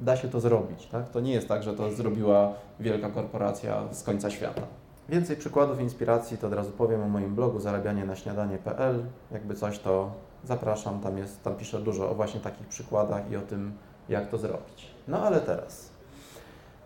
da 0.00 0.16
się 0.16 0.28
to 0.28 0.40
zrobić. 0.40 0.86
Tak? 0.86 1.08
To 1.08 1.20
nie 1.20 1.32
jest 1.32 1.48
tak, 1.48 1.62
że 1.62 1.74
to 1.74 1.92
zrobiła 1.92 2.52
wielka 2.80 3.10
korporacja 3.10 3.82
z 3.92 4.02
końca 4.02 4.30
świata. 4.30 4.62
Więcej 5.08 5.36
przykładów 5.36 5.80
inspiracji 5.80 6.38
to 6.38 6.46
od 6.46 6.52
razu 6.52 6.70
powiem 6.70 7.02
o 7.02 7.08
moim 7.08 7.34
blogu 7.34 7.60
zarabianie 7.60 8.04
na 8.04 8.16
śniadanie.pl. 8.16 9.04
Jakby 9.30 9.54
coś, 9.54 9.78
to 9.78 10.10
zapraszam, 10.44 11.00
tam, 11.00 11.18
jest, 11.18 11.42
tam 11.42 11.54
piszę 11.54 11.80
dużo 11.80 12.10
o 12.10 12.14
właśnie 12.14 12.40
takich 12.40 12.66
przykładach 12.66 13.30
i 13.30 13.36
o 13.36 13.40
tym, 13.40 13.72
jak 14.08 14.30
to 14.30 14.38
zrobić. 14.38 14.90
No 15.08 15.22
ale 15.22 15.40
teraz, 15.40 15.90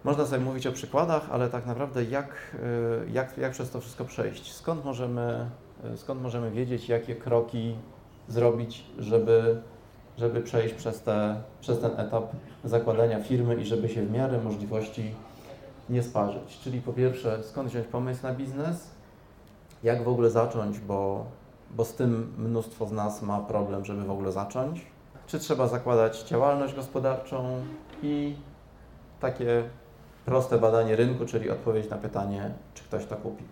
można 0.05 0.27
sobie 0.27 0.45
mówić 0.45 0.67
o 0.67 0.73
przykładach, 0.73 1.29
ale 1.31 1.49
tak 1.49 1.67
naprawdę 1.67 2.05
jak, 2.05 2.57
y, 3.07 3.11
jak, 3.11 3.39
jak 3.39 3.53
przez 3.53 3.71
to 3.71 3.81
wszystko 3.81 4.05
przejść? 4.05 4.53
Skąd 4.53 4.85
możemy, 4.85 5.51
y, 5.95 5.97
skąd 5.97 6.23
możemy 6.23 6.51
wiedzieć, 6.51 6.89
jakie 6.89 7.17
kroki 7.17 7.75
zrobić, 8.29 8.85
żeby 8.99 9.63
żeby 10.19 10.41
przejść 10.41 10.75
przez, 10.75 11.03
te, 11.03 11.41
przez 11.61 11.81
ten 11.81 11.91
etap 12.01 12.25
zakładania 12.65 13.23
firmy 13.23 13.55
i 13.55 13.65
żeby 13.65 13.89
się 13.89 14.03
w 14.03 14.11
miarę 14.11 14.41
możliwości 14.45 15.15
nie 15.91 16.03
sparzyć. 16.03 16.59
Czyli 16.61 16.81
po 16.81 16.93
pierwsze, 16.93 17.43
skąd 17.43 17.69
wziąć 17.69 17.87
pomysł 17.87 18.23
na 18.23 18.35
biznes, 18.35 18.91
jak 19.83 20.05
w 20.05 20.09
ogóle 20.09 20.31
zacząć, 20.31 20.79
bo, 20.79 21.25
bo 21.71 21.85
z 21.85 21.95
tym 21.95 22.35
mnóstwo 22.39 22.87
z 22.87 22.93
nas 22.93 23.23
ma 23.23 23.41
problem, 23.41 23.85
żeby 23.85 24.05
w 24.05 24.11
ogóle 24.11 24.33
zacząć. 24.33 24.87
Czy 25.27 25.39
trzeba 25.39 25.69
zakładać 25.69 26.23
działalność 26.23 26.75
gospodarczą 26.75 27.61
i 28.03 28.37
takie 29.21 29.65
proste 30.29 30.59
badanie 30.59 30.97
rynku, 30.97 31.27
czyli 31.27 31.51
odpowiedź 31.51 31.91
na 31.91 31.97
pytanie, 31.97 32.51
czy 32.75 32.85
ktoś 32.85 33.07
to 33.07 33.17
kupi. 33.17 33.45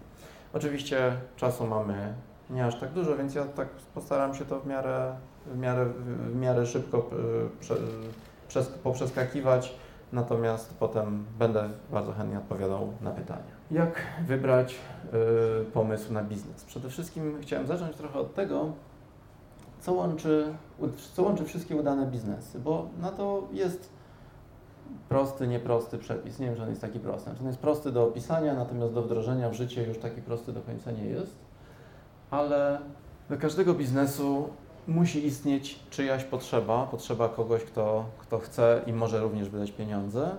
Oczywiście 0.53 1.13
czasu 1.37 1.67
mamy 1.67 2.15
nie 2.51 2.67
aż 2.67 2.81
tak 2.81 2.93
dużo, 2.93 3.17
więc 3.17 3.35
ja 3.35 3.45
tak 3.45 3.69
postaram 3.69 4.35
się 4.35 4.45
to 4.45 4.61
w 4.61 4.67
miarę, 4.67 5.17
w 5.47 5.59
miarę, 5.59 5.87
w 6.33 6.37
miarę 6.37 6.67
szybko 6.67 6.99
e, 6.99 7.03
prze, 7.61 7.75
przez, 8.49 8.69
poprzeskakiwać, 8.69 9.75
natomiast 10.13 10.75
potem 10.79 11.25
będę 11.39 11.69
bardzo 11.93 12.13
chętnie 12.13 12.39
odpowiadał 12.39 12.93
na 13.01 13.11
pytania. 13.11 13.57
Jak 13.71 14.07
wybrać 14.27 14.75
y, 14.75 15.65
pomysł 15.65 16.13
na 16.13 16.23
biznes? 16.23 16.65
Przede 16.65 16.89
wszystkim 16.89 17.39
chciałem 17.41 17.67
zacząć 17.67 17.97
trochę 17.97 18.19
od 18.19 18.35
tego, 18.35 18.73
co 19.81 19.93
łączy, 19.93 20.55
co 21.13 21.23
łączy 21.23 21.45
wszystkie 21.45 21.77
udane 21.77 22.07
biznesy, 22.07 22.59
bo 22.59 22.89
na 23.01 23.11
to 23.11 23.49
jest 23.53 23.96
prosty, 25.09 25.47
nieprosty 25.47 25.99
przepis. 25.99 26.39
Nie 26.39 26.47
wiem, 26.47 26.57
że 26.57 26.63
on 26.63 26.69
jest 26.69 26.81
taki 26.81 27.01
prosty. 27.01 27.25
Znaczy, 27.25 27.41
on 27.41 27.47
jest 27.47 27.59
prosty 27.59 27.93
do 27.93 28.05
opisania, 28.05 28.55
natomiast 28.55 28.93
do 28.95 29.03
wdrożenia 29.03 29.51
w 29.51 29.55
życie 29.55 29.83
już 29.83 29.99
taki 29.99 30.23
prosty 30.23 30.53
do 30.53 30.61
końca 30.61 30.91
nie 30.91 31.05
jest 31.05 31.47
ale 32.31 32.79
do 33.31 33.37
każdego 33.37 33.75
biznesu 33.75 34.49
musi 34.87 35.27
istnieć 35.27 35.79
czyjaś 35.91 36.25
potrzeba, 36.25 36.87
potrzeba 36.87 37.29
kogoś, 37.29 37.63
kto, 37.63 38.05
kto 38.19 38.39
chce 38.39 38.83
i 38.87 38.93
może 38.93 39.21
również 39.21 39.49
wydać 39.49 39.73
pieniądze 39.73 40.37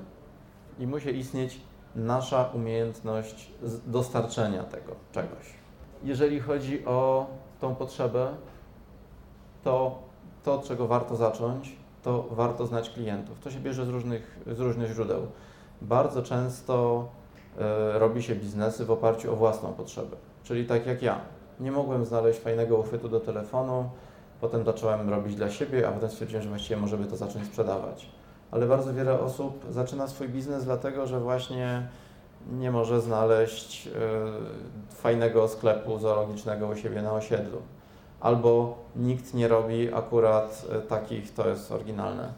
i 0.79 0.87
musi 0.87 1.17
istnieć 1.17 1.61
nasza 1.95 2.49
umiejętność 2.53 3.51
dostarczenia 3.87 4.63
tego 4.63 4.95
czegoś. 5.11 5.53
Jeżeli 6.03 6.39
chodzi 6.39 6.85
o 6.85 7.27
tą 7.59 7.75
potrzebę, 7.75 8.27
to 9.63 9.99
to, 10.43 10.61
czego 10.61 10.87
warto 10.87 11.15
zacząć, 11.15 11.75
to 12.03 12.25
warto 12.31 12.65
znać 12.65 12.89
klientów. 12.89 13.39
To 13.39 13.51
się 13.51 13.59
bierze 13.59 13.85
z 13.85 13.89
różnych, 13.89 14.39
z 14.47 14.59
różnych 14.59 14.93
źródeł. 14.93 15.27
Bardzo 15.81 16.23
często 16.23 17.05
y, 17.95 17.99
robi 17.99 18.23
się 18.23 18.35
biznesy 18.35 18.85
w 18.85 18.91
oparciu 18.91 19.33
o 19.33 19.35
własną 19.35 19.73
potrzebę, 19.73 20.17
czyli 20.43 20.65
tak 20.65 20.85
jak 20.85 21.01
ja 21.01 21.21
nie 21.59 21.71
mogłem 21.71 22.05
znaleźć 22.05 22.39
fajnego 22.39 22.77
uchwytu 22.77 23.09
do 23.09 23.19
telefonu. 23.19 23.89
Potem 24.41 24.65
zacząłem 24.65 25.09
robić 25.09 25.35
dla 25.35 25.49
siebie, 25.49 25.87
a 25.87 25.91
potem 25.91 26.09
stwierdziłem, 26.09 26.43
że 26.43 26.49
właściwie 26.49 26.77
może 26.77 26.97
by 26.97 27.05
to 27.05 27.17
zacząć 27.17 27.45
sprzedawać. 27.45 28.09
Ale 28.51 28.67
bardzo 28.67 28.93
wiele 28.93 29.19
osób 29.19 29.65
zaczyna 29.69 30.07
swój 30.07 30.29
biznes 30.29 30.65
dlatego, 30.65 31.07
że 31.07 31.19
właśnie 31.19 31.87
nie 32.51 32.71
może 32.71 33.01
znaleźć 33.01 33.87
y, 33.87 33.91
fajnego 34.95 35.47
sklepu 35.47 35.99
zoologicznego 35.99 36.67
u 36.67 36.75
siebie 36.75 37.01
na 37.01 37.13
osiedlu. 37.13 37.61
Albo 38.19 38.77
nikt 38.95 39.33
nie 39.33 39.47
robi 39.47 39.93
akurat 39.93 40.65
y, 40.77 40.87
takich, 40.87 41.33
to 41.33 41.49
jest 41.49 41.71
oryginalne, 41.71 42.33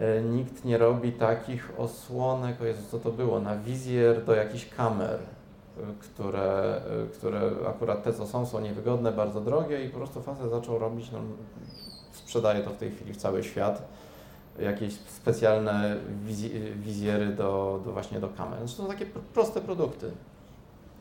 y, 0.00 0.22
nikt 0.22 0.64
nie 0.64 0.78
robi 0.78 1.12
takich 1.12 1.72
osłonek, 1.78 2.62
o 2.62 2.64
Jezu, 2.64 2.82
co 2.90 2.98
to 2.98 3.10
było, 3.10 3.40
na 3.40 3.56
wizjer 3.56 4.24
do 4.24 4.34
jakichś 4.34 4.68
kamer 4.68 5.18
które, 6.00 6.80
które 7.12 7.40
akurat 7.68 8.02
te, 8.02 8.12
co 8.12 8.26
są, 8.26 8.46
są 8.46 8.60
niewygodne, 8.60 9.12
bardzo 9.12 9.40
drogie 9.40 9.84
i 9.84 9.88
po 9.88 9.98
prostu 9.98 10.22
facet 10.22 10.50
zaczął 10.50 10.78
robić, 10.78 11.10
no, 11.10 11.18
sprzedaje 12.12 12.64
to 12.64 12.70
w 12.70 12.76
tej 12.76 12.90
chwili 12.90 13.12
w 13.12 13.16
cały 13.16 13.44
świat, 13.44 13.82
jakieś 14.58 14.94
specjalne 14.94 15.96
wizjery 16.76 17.26
do, 17.26 17.80
do 17.84 17.92
właśnie 17.92 18.20
do 18.20 18.28
kamer. 18.28 18.58
Zresztą 18.58 18.82
to 18.82 18.88
są 18.88 18.98
takie 18.98 19.06
proste 19.06 19.60
produkty. 19.60 20.10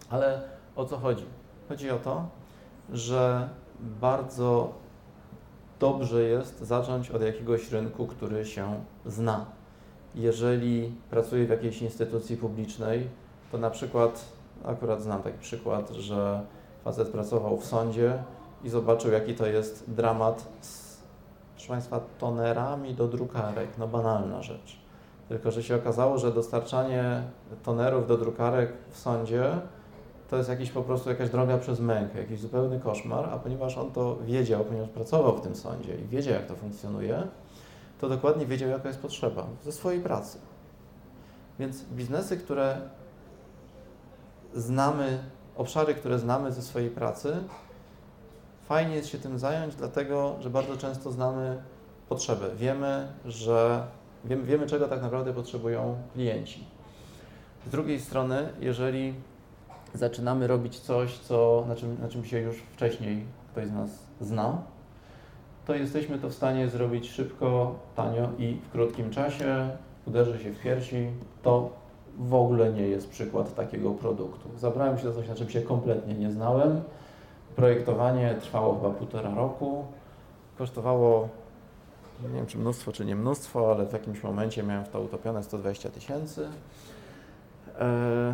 Ale 0.09 0.41
o 0.75 0.85
co 0.85 0.97
chodzi? 0.97 1.25
Chodzi 1.69 1.89
o 1.89 1.97
to, 1.97 2.25
że 2.93 3.49
bardzo 3.81 4.73
dobrze 5.79 6.23
jest 6.23 6.59
zacząć 6.59 7.11
od 7.11 7.21
jakiegoś 7.21 7.71
rynku, 7.71 8.07
który 8.07 8.45
się 8.45 8.83
zna. 9.05 9.45
Jeżeli 10.15 10.95
pracuję 11.09 11.45
w 11.45 11.49
jakiejś 11.49 11.81
instytucji 11.81 12.37
publicznej, 12.37 13.07
to 13.51 13.57
na 13.57 13.69
przykład, 13.69 14.25
akurat 14.65 15.01
znam 15.01 15.21
taki 15.21 15.39
przykład, 15.39 15.89
że 15.89 16.41
facet 16.83 17.09
pracował 17.09 17.57
w 17.57 17.65
sądzie 17.65 18.23
i 18.63 18.69
zobaczył, 18.69 19.11
jaki 19.11 19.35
to 19.35 19.45
jest 19.45 19.91
dramat 19.91 20.47
z, 20.61 20.97
proszę 21.55 21.67
Państwa, 21.67 21.99
tonerami 22.19 22.93
do 22.93 23.07
drukarek. 23.07 23.69
No 23.77 23.87
banalna 23.87 24.41
rzecz. 24.41 24.79
Tylko, 25.29 25.51
że 25.51 25.63
się 25.63 25.75
okazało, 25.75 26.17
że 26.17 26.31
dostarczanie 26.31 27.23
tonerów 27.63 28.07
do 28.07 28.17
drukarek 28.17 28.73
w 28.91 28.97
sądzie 28.97 29.51
to 30.31 30.37
jest 30.37 30.49
jakiś 30.49 30.71
po 30.71 30.83
prostu 30.83 31.09
jakaś 31.09 31.29
droga 31.29 31.57
przez 31.57 31.79
mękę, 31.79 32.19
jakiś 32.19 32.39
zupełny 32.39 32.79
koszmar, 32.79 33.29
a 33.29 33.39
ponieważ 33.39 33.77
on 33.77 33.91
to 33.91 34.17
wiedział, 34.25 34.65
ponieważ 34.65 34.89
pracował 34.89 35.37
w 35.37 35.41
tym 35.41 35.55
sądzie 35.55 35.95
i 35.95 36.07
wiedział, 36.07 36.33
jak 36.33 36.45
to 36.45 36.55
funkcjonuje, 36.55 37.27
to 37.99 38.09
dokładnie 38.09 38.45
wiedział, 38.45 38.69
jaka 38.69 38.87
jest 38.87 39.01
potrzeba 39.01 39.47
ze 39.63 39.71
swojej 39.71 40.01
pracy. 40.01 40.39
Więc 41.59 41.83
biznesy, 41.83 42.37
które 42.37 42.81
znamy, 44.53 45.19
obszary, 45.55 45.95
które 45.95 46.19
znamy 46.19 46.51
ze 46.51 46.61
swojej 46.61 46.89
pracy, 46.89 47.43
fajnie 48.65 48.95
jest 48.95 49.09
się 49.09 49.17
tym 49.17 49.39
zająć, 49.39 49.75
dlatego 49.75 50.35
że 50.39 50.49
bardzo 50.49 50.77
często 50.77 51.11
znamy 51.11 51.63
potrzebę. 52.09 52.45
Wiemy, 52.55 53.07
że 53.25 53.87
wiemy, 54.25 54.43
wiemy 54.43 54.67
czego 54.67 54.87
tak 54.87 55.01
naprawdę 55.01 55.33
potrzebują 55.33 55.95
klienci. 56.13 56.67
Z 57.67 57.69
drugiej 57.69 57.99
strony, 57.99 58.49
jeżeli 58.59 59.13
zaczynamy 59.93 60.47
robić 60.47 60.79
coś, 60.79 61.17
co, 61.17 61.65
na, 61.67 61.75
czym, 61.75 61.97
na 62.01 62.09
czym 62.09 62.25
się 62.25 62.39
już 62.39 62.57
wcześniej 62.57 63.25
ktoś 63.51 63.67
z 63.67 63.71
nas 63.71 63.89
zna, 64.21 64.61
to 65.65 65.75
jesteśmy 65.75 66.19
to 66.19 66.29
w 66.29 66.33
stanie 66.33 66.69
zrobić 66.69 67.09
szybko, 67.09 67.75
tanio 67.95 68.29
i 68.37 68.53
w 68.53 68.71
krótkim 68.71 69.09
czasie, 69.09 69.69
uderzy 70.07 70.43
się 70.43 70.51
w 70.51 70.59
piersi, 70.59 71.07
to 71.43 71.69
w 72.17 72.33
ogóle 72.33 72.73
nie 72.73 72.87
jest 72.87 73.09
przykład 73.09 73.55
takiego 73.55 73.91
produktu. 73.91 74.49
Zabrałem 74.57 74.97
się 74.97 75.03
za 75.03 75.13
coś, 75.13 75.29
na 75.29 75.35
czym 75.35 75.49
się 75.49 75.61
kompletnie 75.61 76.13
nie 76.13 76.31
znałem. 76.31 76.81
Projektowanie 77.55 78.35
trwało 78.41 78.75
chyba 78.75 78.89
półtora 78.89 79.35
roku. 79.35 79.85
Kosztowało, 80.57 81.29
nie 82.23 82.35
wiem 82.35 82.45
czy 82.45 82.57
mnóstwo, 82.57 82.91
czy 82.91 83.05
nie 83.05 83.15
mnóstwo, 83.15 83.71
ale 83.71 83.85
w 83.85 83.93
jakimś 83.93 84.23
momencie 84.23 84.63
miałem 84.63 84.85
w 84.85 84.89
to 84.89 85.01
utopione 85.01 85.43
120 85.43 85.89
tysięcy. 85.89 86.47
E, 87.79 88.33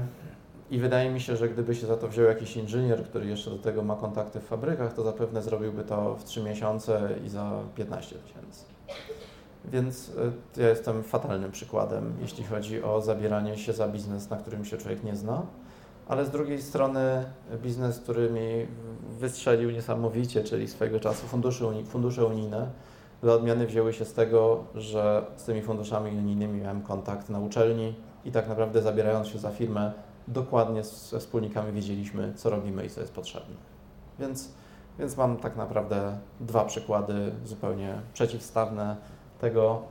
I 0.72 0.80
wydaje 0.80 1.10
mi 1.10 1.22
się, 1.22 1.36
że 1.36 1.50
gdyby 1.50 1.76
się 1.76 1.88
za 1.88 1.98
to 1.98 2.08
wziął 2.08 2.26
jakiś 2.26 2.58
inżynier, 2.58 3.04
który 3.04 3.26
jeszcze 3.26 3.50
do 3.50 3.58
tego 3.58 3.84
ma 3.84 3.96
kontakty 3.96 4.40
w 4.40 4.44
fabrykach, 4.44 4.94
to 4.94 5.04
zapewne 5.04 5.42
zrobiłby 5.42 5.84
to 5.84 6.16
w 6.16 6.24
3 6.24 6.44
miesiące 6.44 7.10
i 7.26 7.30
za 7.30 7.52
15 7.76 8.16
tysięcy. 8.16 8.66
Więc 9.66 10.12
e, 10.58 10.62
ja 10.62 10.70
jestem 10.70 11.04
fatalnym 11.04 11.52
przykładem, 11.52 12.14
jeśli 12.22 12.44
chodzi 12.44 12.84
o 12.84 13.02
zabieranie 13.02 13.58
się 13.58 13.74
za 13.74 13.88
biznes, 13.88 14.30
na 14.30 14.38
którym 14.38 14.66
się 14.66 14.78
człowiek 14.78 15.04
nie 15.04 15.16
zna. 15.16 15.46
Ale 16.08 16.26
z 16.26 16.30
drugiej 16.30 16.62
strony 16.62 17.26
biznes, 17.64 18.00
który 18.00 18.30
mi 18.30 18.68
wystrzelił 19.20 19.72
niesamowicie, 19.72 20.44
czyli 20.44 20.68
swojego 20.68 21.00
czasu 21.00 21.28
fundusze, 21.28 21.84
fundusze 21.86 22.26
unijne, 22.26 22.68
dla 23.22 23.34
odmiany 23.34 23.68
wzięły 23.68 23.94
się 23.94 24.06
z 24.06 24.14
tego, 24.14 24.64
że 24.76 25.26
z 25.36 25.44
tymi 25.44 25.62
funduszami 25.62 26.12
unijnymi 26.18 26.62
miałem 26.62 26.82
kontakt 26.82 27.30
na 27.30 27.40
uczelni 27.40 27.96
i 28.26 28.32
tak 28.32 28.48
naprawdę 28.48 28.82
zabierając 28.82 29.28
się 29.28 29.40
za 29.40 29.52
firmę, 29.52 29.92
dokładnie 30.28 30.84
ze 30.84 31.20
wspólnikami 31.20 31.72
wiedzieliśmy, 31.72 32.34
co 32.36 32.50
robimy 32.50 32.86
i 32.86 32.90
co 32.90 33.02
jest 33.02 33.14
potrzebne. 33.14 33.56
Więc, 34.20 34.52
więc 35.00 35.18
mam 35.18 35.38
tak 35.38 35.56
naprawdę 35.56 36.18
dwa 36.40 36.66
przykłady 36.66 37.32
zupełnie 37.46 38.02
przeciwstawne 38.14 38.96
tego, 39.42 39.82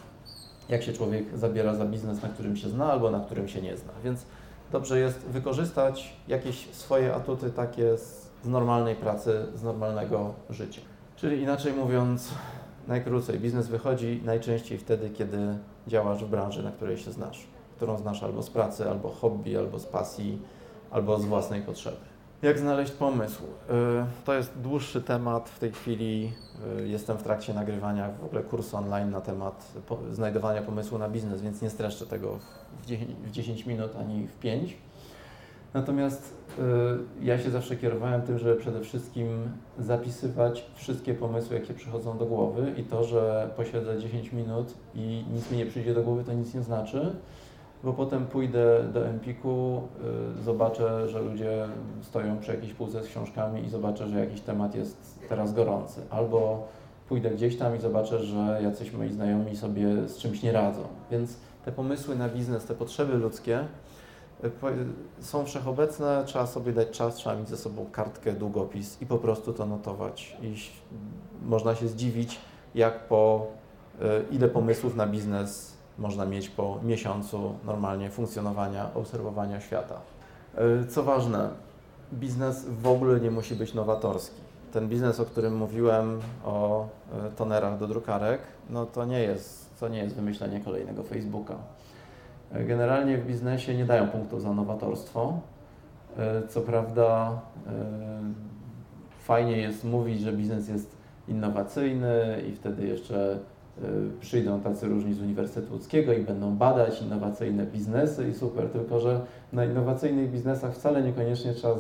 jak 0.69 0.83
się 0.83 0.93
człowiek 0.93 1.39
zabiera 1.39 1.75
za 1.75 1.85
biznes, 1.85 2.23
na 2.23 2.29
którym 2.29 2.57
się 2.57 2.69
zna 2.69 2.93
albo 2.93 3.11
na 3.11 3.21
którym 3.21 3.49
się 3.49 3.63
nie 3.63 3.77
zna. 3.77 3.93
Więc 4.05 4.27
dobrze 4.73 4.99
jest 4.99 5.19
wykorzystać 5.19 6.17
jakieś 6.29 6.69
swoje 6.75 7.15
atuty 7.15 7.51
takie 7.51 7.99
z, 7.99 8.31
z 8.43 8.49
normalnej 8.49 8.97
pracy, 8.97 9.47
z 9.55 9.63
normalnego 9.63 10.35
życia. 10.51 10.81
Czyli 11.17 11.43
inaczej 11.43 11.73
mówiąc, 11.73 12.31
najkrócej, 12.89 13.41
biznes 13.41 13.69
wychodzi 13.69 14.23
najczęściej 14.25 14.79
wtedy, 14.79 15.11
kiedy 15.11 15.59
działasz 15.87 16.25
w 16.25 16.29
branży, 16.29 16.63
na 16.63 16.71
której 16.71 16.99
się 16.99 17.13
znasz, 17.13 17.47
którą 17.77 17.99
znasz 17.99 18.23
albo 18.23 18.43
z 18.43 18.51
pracy, 18.51 18.91
albo 18.91 19.09
hobby, 19.09 19.57
albo 19.57 19.79
z 19.79 19.87
pasji, 19.87 20.39
albo 20.91 21.19
z 21.19 21.25
własnej 21.25 21.63
potrzeby. 21.63 21.97
Jak 22.43 22.59
znaleźć 22.59 22.93
pomysł? 22.93 23.43
Y, 23.43 24.25
to 24.25 24.35
jest 24.35 24.53
dłuższy 24.63 25.03
temat. 25.03 25.49
W 25.49 25.59
tej 25.59 25.73
chwili 25.73 26.33
y, 26.81 26.89
jestem 26.89 27.17
w 27.19 27.23
trakcie 27.23 27.55
nagrywania 27.55 28.11
w 28.23 28.25
ogóle 28.25 28.43
kursu 28.43 28.77
online 28.77 29.11
na 29.11 29.21
temat 29.21 29.73
znajdowania 30.13 30.63
pomysłu 30.63 30.99
na 30.99 31.09
biznes, 31.09 31.43
więc 31.43 31.63
nie 31.63 31.71
streszczę 31.71 32.07
tego 32.07 32.39
w 33.27 33.31
10 33.31 33.67
minut 33.67 33.97
ani 33.97 34.27
w 34.27 34.39
5. 34.39 34.77
Natomiast 35.75 36.35
y, 36.59 36.63
ja 37.25 37.39
się 37.39 37.51
zawsze 37.51 37.77
kierowałem 37.77 38.23
tym, 38.23 38.39
żeby 38.39 38.57
przede 38.57 38.81
wszystkim 38.81 39.51
zapisywać 39.79 40.67
wszystkie 40.75 41.15
pomysły, 41.15 41.59
jakie 41.59 41.75
przychodzą 41.75 42.19
do 42.19 42.27
głowy 42.27 42.75
i 42.77 42.83
to, 42.83 43.05
że 43.05 43.51
posiedzę 43.57 44.01
10 44.01 44.33
minut 44.33 44.75
i 44.95 45.25
nic 45.33 45.51
mi 45.51 45.59
nie 45.59 45.67
przyjdzie 45.67 45.95
do 45.95 46.03
głowy, 46.03 46.25
to 46.25 46.33
nic 46.33 46.55
nie 46.55 46.63
znaczy 46.63 47.17
bo 47.85 47.93
potem 47.93 48.27
pójdę 48.27 48.85
do 48.93 49.07
Empiku, 49.07 49.83
y, 50.39 50.43
zobaczę, 50.43 51.09
że 51.09 51.21
ludzie 51.21 51.69
stoją 52.03 52.39
przy 52.39 52.51
jakiejś 52.55 52.75
półce 52.75 53.03
z 53.03 53.07
książkami 53.07 53.65
i 53.65 53.69
zobaczę, 53.69 54.09
że 54.09 54.21
jakiś 54.21 54.41
temat 54.41 54.75
jest 54.75 55.19
teraz 55.29 55.55
gorący. 55.55 56.01
Albo 56.11 56.69
pójdę 57.09 57.31
gdzieś 57.31 57.57
tam 57.57 57.77
i 57.77 57.81
zobaczę, 57.81 58.25
że 58.25 58.61
jacyś 58.63 58.93
moi 58.93 59.13
znajomi 59.13 59.57
sobie 59.57 60.09
z 60.09 60.19
czymś 60.19 60.43
nie 60.43 60.53
radzą. 60.53 60.81
Więc 61.11 61.37
te 61.65 61.73
pomysły 61.73 62.17
na 62.17 62.29
biznes, 62.29 62.65
te 62.65 62.75
potrzeby 62.75 63.15
ludzkie 63.15 63.61
y, 64.45 64.51
są 65.21 65.45
wszechobecne, 65.45 66.23
trzeba 66.27 66.47
sobie 66.47 66.73
dać 66.73 66.91
czas, 66.91 67.15
trzeba 67.15 67.37
mieć 67.37 67.49
ze 67.49 67.57
sobą 67.57 67.87
kartkę, 67.93 68.33
długopis 68.33 69.03
i 69.03 69.07
po 69.07 69.19
prostu 69.19 69.53
to 69.53 69.67
notować. 69.67 70.37
I 70.43 70.55
można 71.43 71.75
się 71.75 71.89
zdziwić, 71.89 72.41
jak 72.75 73.09
po 73.09 73.47
y, 73.95 74.05
ile 74.31 74.49
pomysłów 74.49 74.97
na 74.97 75.07
biznes 75.07 75.76
można 75.99 76.27
mieć 76.27 76.49
po 76.49 76.79
miesiącu 76.83 77.55
normalnie 77.65 78.11
funkcjonowania, 78.11 78.91
obserwowania 78.95 79.61
świata. 79.61 80.01
E, 80.55 80.87
co 80.87 81.03
ważne, 81.03 81.49
biznes 82.13 82.67
w 82.83 82.87
ogóle 82.87 83.21
nie 83.21 83.31
musi 83.31 83.55
być 83.55 83.75
nowatorski. 83.75 84.41
Ten 84.73 84.89
biznes, 84.89 85.21
o 85.21 85.25
którym 85.25 85.57
mówiłem, 85.57 86.21
o 86.45 86.87
e, 87.27 87.31
tonerach 87.31 87.79
do 87.79 87.87
drukarek, 87.87 88.41
no 88.71 88.87
to 88.87 89.05
nie 89.05 89.21
jest, 89.21 89.81
to 89.81 89.89
nie 89.89 89.99
jest 89.99 90.15
wymyślenie 90.15 90.61
kolejnego 90.61 91.03
Facebooka. 91.03 91.55
E, 92.53 92.65
generalnie 92.65 93.19
w 93.19 93.27
biznesie 93.27 93.75
nie 93.75 93.85
dają 93.85 94.09
punktów 94.09 94.43
za 94.43 94.53
nowatorstwo. 94.53 95.41
Co 96.49 96.61
prawda, 96.61 97.41
fajnie 99.23 99.59
jest 99.59 99.85
mówić, 99.85 100.21
że 100.21 100.33
biznes 100.33 100.69
jest 100.69 100.97
innowacyjny 101.29 102.43
i 102.49 102.53
wtedy 102.53 102.87
jeszcze 102.87 103.39
przyjdą 104.21 104.61
tacy 104.61 104.89
różni 104.89 105.15
z 105.15 105.21
Uniwersytetu 105.21 105.73
Łódzkiego 105.73 106.13
i 106.13 106.21
będą 106.23 106.57
badać 106.57 107.03
innowacyjne 107.03 107.67
biznesy 107.67 108.29
i 108.29 108.35
super, 108.35 108.69
tylko 108.69 109.01
że 109.01 109.21
na 109.53 109.65
innowacyjnych 109.65 110.31
biznesach 110.31 110.75
wcale 110.75 111.03
niekoniecznie 111.03 111.55
trzeba, 111.55 111.75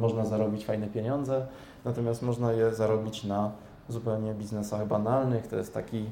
można 0.00 0.24
zarobić 0.24 0.66
fajne 0.66 0.86
pieniądze, 0.86 1.46
natomiast 1.84 2.22
można 2.22 2.52
je 2.52 2.74
zarobić 2.74 3.24
na 3.24 3.52
zupełnie 3.88 4.34
biznesach 4.34 4.86
banalnych. 4.86 5.46
To 5.46 5.56
jest 5.56 5.74
taki, 5.74 6.04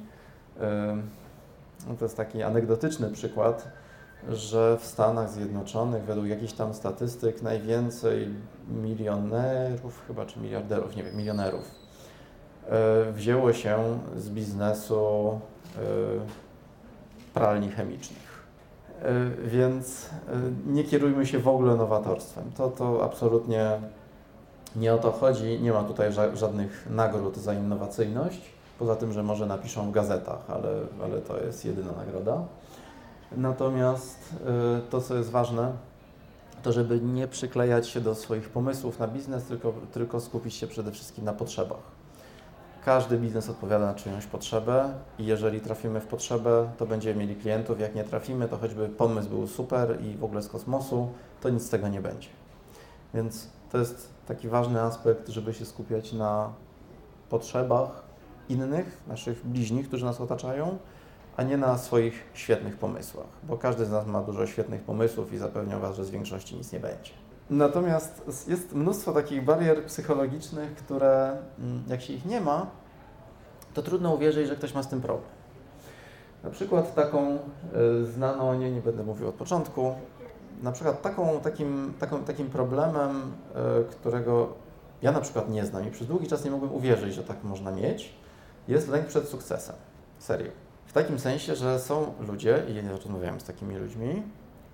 no 1.88 1.94
to 1.98 2.04
jest 2.04 2.16
taki 2.16 2.42
anegdotyczny 2.42 3.10
przykład, 3.10 3.68
że 4.28 4.78
w 4.80 4.86
Stanach 4.86 5.30
Zjednoczonych 5.30 6.04
według 6.04 6.26
jakichś 6.26 6.52
tam 6.52 6.74
statystyk 6.74 7.42
najwięcej 7.42 8.28
milionerów, 8.82 10.04
chyba 10.06 10.26
czy 10.26 10.40
miliarderów, 10.40 10.96
nie 10.96 11.02
wiem, 11.02 11.16
milionerów 11.16 11.81
wzięło 13.12 13.52
się 13.52 13.98
z 14.16 14.30
biznesu 14.30 15.40
e, 15.76 15.80
pralni 17.34 17.70
chemicznych. 17.70 18.42
E, 19.02 19.30
więc 19.44 20.10
nie 20.66 20.84
kierujmy 20.84 21.26
się 21.26 21.38
w 21.38 21.48
ogóle 21.48 21.76
nowatorstwem. 21.76 22.44
To, 22.56 22.68
to 22.68 23.04
absolutnie 23.04 23.70
nie 24.76 24.94
o 24.94 24.98
to 24.98 25.12
chodzi. 25.12 25.60
Nie 25.60 25.72
ma 25.72 25.82
tutaj 25.82 26.12
żadnych 26.34 26.86
nagród 26.90 27.36
za 27.36 27.54
innowacyjność, 27.54 28.40
poza 28.78 28.96
tym, 28.96 29.12
że 29.12 29.22
może 29.22 29.46
napiszą 29.46 29.88
w 29.88 29.92
gazetach, 29.92 30.50
ale, 30.50 30.68
ale 31.04 31.20
to 31.20 31.40
jest 31.40 31.64
jedyna 31.64 31.92
nagroda. 31.92 32.44
Natomiast 33.36 34.34
to, 34.90 35.00
co 35.00 35.16
jest 35.16 35.30
ważne, 35.30 35.72
to 36.62 36.72
żeby 36.72 37.00
nie 37.00 37.28
przyklejać 37.28 37.88
się 37.88 38.00
do 38.00 38.14
swoich 38.14 38.48
pomysłów 38.48 38.98
na 38.98 39.08
biznes, 39.08 39.44
tylko, 39.44 39.72
tylko 39.92 40.20
skupić 40.20 40.54
się 40.54 40.66
przede 40.66 40.92
wszystkim 40.92 41.24
na 41.24 41.32
potrzebach. 41.32 41.91
Każdy 42.84 43.18
biznes 43.18 43.48
odpowiada 43.48 43.86
na 43.86 43.94
czyjąś 43.94 44.26
potrzebę 44.26 44.94
i 45.18 45.26
jeżeli 45.26 45.60
trafimy 45.60 46.00
w 46.00 46.06
potrzebę, 46.06 46.70
to 46.78 46.86
będziemy 46.86 47.20
mieli 47.20 47.36
klientów. 47.36 47.80
Jak 47.80 47.94
nie 47.94 48.04
trafimy, 48.04 48.48
to 48.48 48.56
choćby 48.56 48.88
pomysł 48.88 49.28
był 49.28 49.46
super 49.46 49.98
i 50.00 50.16
w 50.16 50.24
ogóle 50.24 50.42
z 50.42 50.48
kosmosu, 50.48 51.08
to 51.40 51.48
nic 51.48 51.62
z 51.62 51.68
tego 51.68 51.88
nie 51.88 52.00
będzie. 52.00 52.28
Więc 53.14 53.48
to 53.70 53.78
jest 53.78 54.08
taki 54.26 54.48
ważny 54.48 54.80
aspekt, 54.80 55.28
żeby 55.28 55.54
się 55.54 55.64
skupiać 55.64 56.12
na 56.12 56.52
potrzebach 57.30 58.02
innych, 58.48 59.02
naszych 59.06 59.46
bliźnich, 59.46 59.88
którzy 59.88 60.04
nas 60.04 60.20
otaczają, 60.20 60.78
a 61.36 61.42
nie 61.42 61.56
na 61.56 61.78
swoich 61.78 62.24
świetnych 62.34 62.76
pomysłach, 62.76 63.26
bo 63.42 63.56
każdy 63.56 63.86
z 63.86 63.90
nas 63.90 64.06
ma 64.06 64.22
dużo 64.22 64.46
świetnych 64.46 64.82
pomysłów 64.82 65.32
i 65.32 65.38
zapewniam 65.38 65.80
Was, 65.80 65.96
że 65.96 66.04
z 66.04 66.10
większości 66.10 66.56
nic 66.56 66.72
nie 66.72 66.80
będzie. 66.80 67.12
Natomiast 67.52 68.46
jest 68.48 68.74
mnóstwo 68.74 69.12
takich 69.12 69.44
barier 69.44 69.84
psychologicznych, 69.84 70.74
które 70.74 71.36
mm, 71.58 71.82
jak 71.88 72.02
się 72.02 72.12
ich 72.12 72.26
nie 72.26 72.40
ma, 72.40 72.66
to 73.74 73.82
trudno 73.82 74.14
uwierzyć, 74.14 74.48
że 74.48 74.56
ktoś 74.56 74.74
ma 74.74 74.82
z 74.82 74.88
tym 74.88 75.00
problem. 75.00 75.28
Na 76.44 76.50
przykład 76.50 76.94
taką 76.94 77.38
y, 78.00 78.06
znaną, 78.06 78.54
nie, 78.54 78.70
nie 78.70 78.80
będę 78.80 79.04
mówił 79.04 79.28
od 79.28 79.34
początku, 79.34 79.94
na 80.62 80.72
przykład 80.72 81.02
taką, 81.02 81.40
takim, 81.40 81.94
taką, 81.98 82.24
takim 82.24 82.50
problemem, 82.50 83.32
y, 83.80 83.84
którego 83.84 84.48
ja 85.02 85.12
na 85.12 85.20
przykład 85.20 85.50
nie 85.50 85.66
znam 85.66 85.88
i 85.88 85.90
przez 85.90 86.06
długi 86.06 86.26
czas 86.26 86.44
nie 86.44 86.50
mogłem 86.50 86.72
uwierzyć, 86.72 87.14
że 87.14 87.24
tak 87.24 87.44
można 87.44 87.70
mieć, 87.70 88.14
jest 88.68 88.88
lęk 88.88 89.06
przed 89.06 89.28
sukcesem. 89.28 89.76
Serio. 90.18 90.50
W 90.86 90.92
takim 90.92 91.18
sensie, 91.18 91.56
że 91.56 91.80
są 91.80 92.14
ludzie, 92.28 92.62
i 92.68 92.74
ja 92.74 92.82
rozmawiałem 92.90 93.40
z 93.40 93.44
takimi 93.44 93.76
ludźmi, 93.76 94.22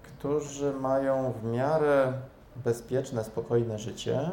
którzy 0.03 0.73
mają 0.73 1.33
w 1.33 1.45
miarę 1.45 2.13
bezpieczne, 2.65 3.25
spokojne 3.25 3.79
życie, 3.79 4.31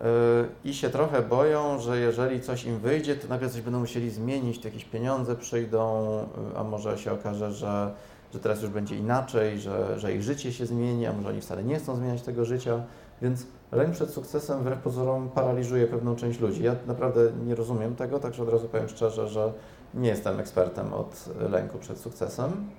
Yy, 0.00 0.70
i 0.70 0.74
się 0.74 0.90
trochę 0.90 1.22
boją, 1.22 1.78
że 1.78 1.98
jeżeli 1.98 2.40
coś 2.40 2.64
im 2.64 2.78
wyjdzie, 2.78 3.16
to 3.16 3.28
nagle 3.28 3.50
coś 3.50 3.60
będą 3.60 3.80
musieli 3.80 4.10
zmienić, 4.10 4.60
to 4.60 4.68
jakieś 4.68 4.84
pieniądze 4.84 5.36
przyjdą, 5.36 6.12
yy, 6.52 6.58
a 6.58 6.64
może 6.64 6.98
się 6.98 7.12
okaże, 7.12 7.52
że, 7.52 7.94
że 8.34 8.40
teraz 8.40 8.62
już 8.62 8.70
będzie 8.70 8.96
inaczej, 8.96 9.60
że, 9.60 9.98
że 9.98 10.14
ich 10.14 10.22
życie 10.22 10.52
się 10.52 10.66
zmieni, 10.66 11.06
a 11.06 11.12
może 11.12 11.28
oni 11.28 11.40
wcale 11.40 11.64
nie 11.64 11.78
chcą 11.78 11.96
zmieniać 11.96 12.22
tego 12.22 12.44
życia. 12.44 12.82
Więc 13.22 13.46
lęk 13.72 13.94
przed 13.94 14.10
sukcesem 14.10 14.60
wbrew 14.60 14.78
pozorom 14.78 15.28
paraliżuje 15.28 15.86
pewną 15.86 16.16
część 16.16 16.40
ludzi. 16.40 16.62
Ja 16.62 16.76
naprawdę 16.86 17.20
nie 17.46 17.54
rozumiem 17.54 17.96
tego, 17.96 18.18
także 18.18 18.42
od 18.42 18.48
razu 18.48 18.68
powiem 18.68 18.88
szczerze, 18.88 19.28
że 19.28 19.52
nie 19.94 20.08
jestem 20.08 20.40
ekspertem 20.40 20.94
od 20.94 21.28
lęku 21.50 21.78
przed 21.78 21.98
sukcesem. 21.98 22.70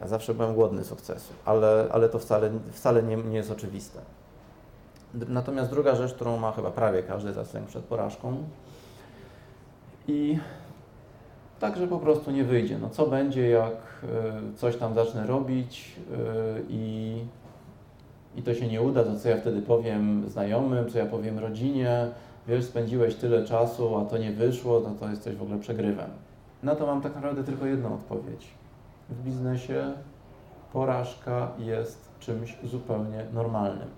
Ja 0.00 0.06
zawsze 0.06 0.34
byłem 0.34 0.54
głodny 0.54 0.84
sukcesu, 0.84 1.32
ale, 1.44 1.86
ale 1.90 2.08
to 2.08 2.18
wcale, 2.18 2.50
wcale 2.72 3.02
nie, 3.02 3.16
nie 3.16 3.36
jest 3.36 3.50
oczywiste. 3.50 3.98
Natomiast 5.28 5.70
druga 5.70 5.94
rzecz, 5.94 6.14
którą 6.14 6.36
ma 6.36 6.52
chyba 6.52 6.70
prawie 6.70 7.02
każdy, 7.02 7.32
lęk 7.54 7.66
przed 7.68 7.84
porażką. 7.84 8.36
I 10.08 10.38
tak, 11.60 11.76
że 11.76 11.88
po 11.88 11.98
prostu 11.98 12.30
nie 12.30 12.44
wyjdzie. 12.44 12.78
No 12.78 12.90
co 12.90 13.06
będzie, 13.06 13.48
jak 13.48 13.72
y, 14.54 14.56
coś 14.56 14.76
tam 14.76 14.94
zacznę 14.94 15.26
robić 15.26 15.96
y, 15.96 16.62
i, 16.68 17.16
i 18.36 18.42
to 18.42 18.54
się 18.54 18.68
nie 18.68 18.82
uda, 18.82 19.04
to 19.04 19.16
co 19.16 19.28
ja 19.28 19.36
wtedy 19.36 19.62
powiem 19.62 20.28
znajomym, 20.28 20.90
co 20.90 20.98
ja 20.98 21.06
powiem 21.06 21.38
rodzinie, 21.38 22.08
wiesz, 22.48 22.64
spędziłeś 22.64 23.14
tyle 23.14 23.44
czasu, 23.44 23.96
a 23.96 24.04
to 24.04 24.18
nie 24.18 24.32
wyszło, 24.32 24.80
to 24.80 24.90
to 24.90 25.08
jesteś 25.08 25.36
w 25.36 25.42
ogóle 25.42 25.58
przegrywem. 25.58 26.10
Na 26.62 26.76
to 26.76 26.86
mam 26.86 27.00
tak 27.00 27.14
naprawdę 27.14 27.44
tylko 27.44 27.66
jedną 27.66 27.94
odpowiedź. 27.94 28.46
W 29.08 29.22
biznesie 29.22 29.92
porażka 30.72 31.50
jest 31.58 32.08
czymś 32.20 32.58
zupełnie 32.64 33.26
normalnym. 33.32 33.88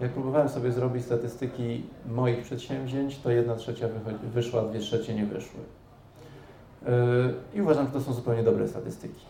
Jak 0.00 0.12
próbowałem 0.12 0.48
sobie 0.48 0.72
zrobić 0.72 1.04
statystyki 1.04 1.84
moich 2.08 2.42
przedsięwzięć, 2.42 3.18
to 3.18 3.30
jedna 3.30 3.56
trzecia 3.56 3.88
wyszła, 4.22 4.62
dwie 4.62 4.80
trzecie 4.80 5.14
nie 5.14 5.26
wyszły. 5.26 5.60
Yy, 6.82 6.90
I 7.54 7.62
uważam, 7.62 7.86
że 7.86 7.92
to 7.92 8.00
są 8.00 8.12
zupełnie 8.12 8.42
dobre 8.42 8.68
statystyki. 8.68 9.20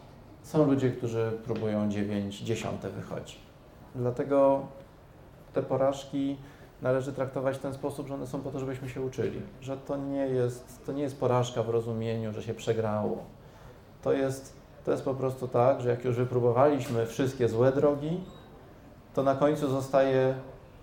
Są 0.42 0.66
ludzie, 0.66 0.90
którzy 0.90 1.32
próbują 1.44 1.90
9, 1.90 2.40
dziesiąte 2.40 2.90
wychodzi. 2.90 3.37
Dlatego 3.94 4.66
te 5.52 5.62
porażki 5.62 6.37
należy 6.82 7.12
traktować 7.12 7.56
w 7.56 7.61
ten 7.61 7.74
sposób, 7.74 8.08
że 8.08 8.14
one 8.14 8.26
są 8.26 8.40
po 8.40 8.50
to, 8.50 8.58
żebyśmy 8.58 8.88
się 8.88 9.00
uczyli. 9.00 9.42
Że 9.61 9.76
to 9.76 9.96
nie 9.96 10.26
jest, 10.26 10.87
to 10.87 10.92
nie 10.92 11.02
jest 11.02 11.20
porażka 11.20 11.62
w 11.62 11.68
rozumieniu, 11.68 12.32
że 12.32 12.42
się 12.42 12.54
przegrało. 12.54 13.18
To 14.02 14.12
jest, 14.12 14.56
to 14.85 14.90
jest 14.90 15.05
po 15.05 15.14
prostu 15.14 15.49
tak, 15.49 15.81
że 15.81 15.88
jak 15.88 16.05
już 16.05 16.16
wypróbowaliśmy 16.16 17.07
wszystkie 17.07 17.49
złe 17.49 17.73
drogi, 17.73 18.21
to 19.14 19.23
na 19.23 19.35
końcu 19.35 19.68
zostaje 19.68 20.35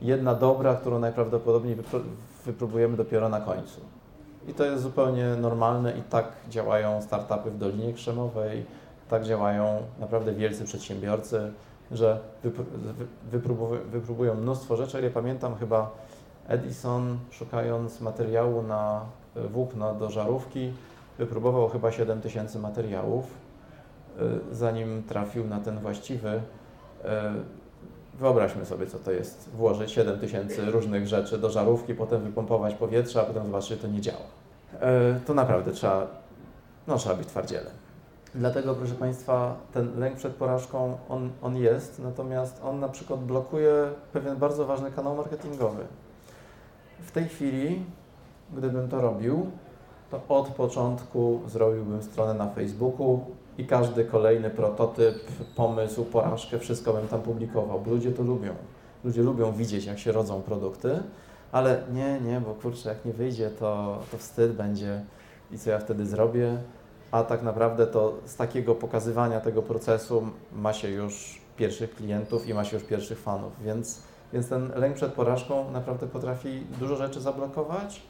jedna 0.02 0.36
dobra, 0.36 0.76
którą 0.76 1.00
najprawdopodobniej 1.00 1.78
wypróbujemy 2.46 2.98
dopiero 2.98 3.30
na 3.30 3.42
końcu. 3.42 3.82
I 4.48 4.54
to 4.54 4.66
jest 4.66 4.84
zupełnie 4.84 5.26
normalne 5.26 5.98
i 5.98 6.02
tak 6.02 6.26
działają 6.50 7.02
startupy 7.02 7.52
w 7.52 7.58
Dolinie 7.58 7.94
Krzemowej, 7.94 8.66
tak 9.10 9.24
działają 9.24 9.82
naprawdę 10.00 10.34
wielcy 10.34 10.66
przedsiębiorcy, 10.66 11.52
że 11.92 12.20
wypróbują 13.92 14.36
mnóstwo 14.36 14.76
rzeczy. 14.76 15.02
Ja 15.02 15.10
pamiętam 15.10 15.56
chyba 15.56 15.92
Edison, 16.48 17.18
szukając 17.32 18.02
materiału 18.02 18.62
na 18.62 19.02
włókno 19.36 19.96
do 19.96 20.10
żarówki, 20.10 20.74
wypróbował 21.18 21.70
chyba 21.70 21.92
7000 21.92 22.60
materiałów, 22.60 23.26
zanim 24.52 25.04
trafił 25.04 25.48
na 25.48 25.60
ten 25.60 25.80
właściwy. 25.80 26.30
Y, 26.30 27.60
Wyobraźmy 28.20 28.66
sobie, 28.66 28.88
co 28.88 29.00
to 29.00 29.12
jest 29.12 29.50
włożyć 29.50 29.92
7 29.92 30.20
tysięcy 30.20 30.72
różnych 30.72 31.08
rzeczy 31.08 31.38
do 31.38 31.50
żarówki, 31.50 31.96
potem 31.96 32.22
wypompować 32.22 32.76
powietrze, 32.76 33.22
a 33.22 33.24
potem 33.24 33.46
zobaczyć, 33.46 33.70
że 33.70 33.78
to 33.78 33.88
nie 33.88 34.02
działa. 34.02 34.26
E, 34.80 35.20
to 35.28 35.34
naprawdę 35.34 35.72
trzeba, 35.72 36.08
no, 36.88 36.98
trzeba 36.98 37.16
być 37.16 37.28
twardzielem. 37.28 37.74
Dlatego, 38.36 38.76
proszę 38.76 38.94
Państwa, 38.94 39.56
ten 39.74 40.00
lęk 40.00 40.16
przed 40.16 40.34
porażką, 40.34 40.98
on, 41.10 41.30
on 41.42 41.58
jest, 41.58 42.00
natomiast 42.00 42.62
on 42.64 42.80
na 42.80 42.90
przykład 42.90 43.20
blokuje 43.20 43.74
pewien 44.14 44.38
bardzo 44.38 44.66
ważny 44.66 44.92
kanał 44.92 45.16
marketingowy. 45.16 45.84
W 47.00 47.12
tej 47.12 47.28
chwili, 47.28 47.86
gdybym 48.54 48.90
to 48.90 49.02
robił, 49.02 49.52
to 50.12 50.22
od 50.30 50.48
początku 50.48 51.40
zrobiłbym 51.48 52.04
stronę 52.04 52.34
na 52.34 52.48
Facebooku, 52.48 53.26
i 53.60 53.66
każdy 53.66 54.06
kolejny 54.06 54.50
prototyp, 54.50 55.16
pomysł, 55.56 56.06
porażkę, 56.06 56.60
wszystko 56.60 56.94
bym 56.94 57.08
tam 57.08 57.22
publikował, 57.22 57.82
bo 57.82 57.92
ludzie 57.92 58.12
to 58.12 58.24
lubią. 58.24 58.54
Ludzie 59.04 59.22
lubią 59.22 59.52
widzieć, 59.52 59.86
jak 59.86 60.00
się 60.00 60.12
rodzą 60.12 60.42
produkty, 60.42 61.00
ale 61.52 61.84
nie, 61.94 62.22
nie, 62.22 62.42
bo 62.42 62.54
kurczę, 62.54 62.90
jak 62.90 63.06
nie 63.06 63.14
wyjdzie, 63.14 63.50
to, 63.50 64.00
to 64.12 64.18
wstyd 64.18 64.52
będzie. 64.52 65.02
I 65.52 65.58
co 65.58 65.70
ja 65.70 65.80
wtedy 65.80 66.06
zrobię. 66.06 66.58
A 67.12 67.24
tak 67.24 67.44
naprawdę 67.44 67.88
to 67.88 68.14
z 68.26 68.36
takiego 68.36 68.76
pokazywania 68.76 69.40
tego 69.40 69.62
procesu 69.62 70.24
ma 70.54 70.74
się 70.74 70.90
już 70.90 71.42
pierwszych 71.58 71.96
klientów 71.96 72.48
i 72.48 72.54
ma 72.54 72.66
się 72.66 72.78
już 72.78 72.86
pierwszych 72.86 73.20
fanów, 73.20 73.64
więc, 73.64 74.02
więc 74.34 74.50
ten 74.50 74.72
lęk 74.76 74.96
przed 74.96 75.14
porażką 75.14 75.72
naprawdę 75.72 76.08
potrafi 76.08 76.64
dużo 76.80 76.96
rzeczy 76.96 77.22
zablokować, 77.22 78.02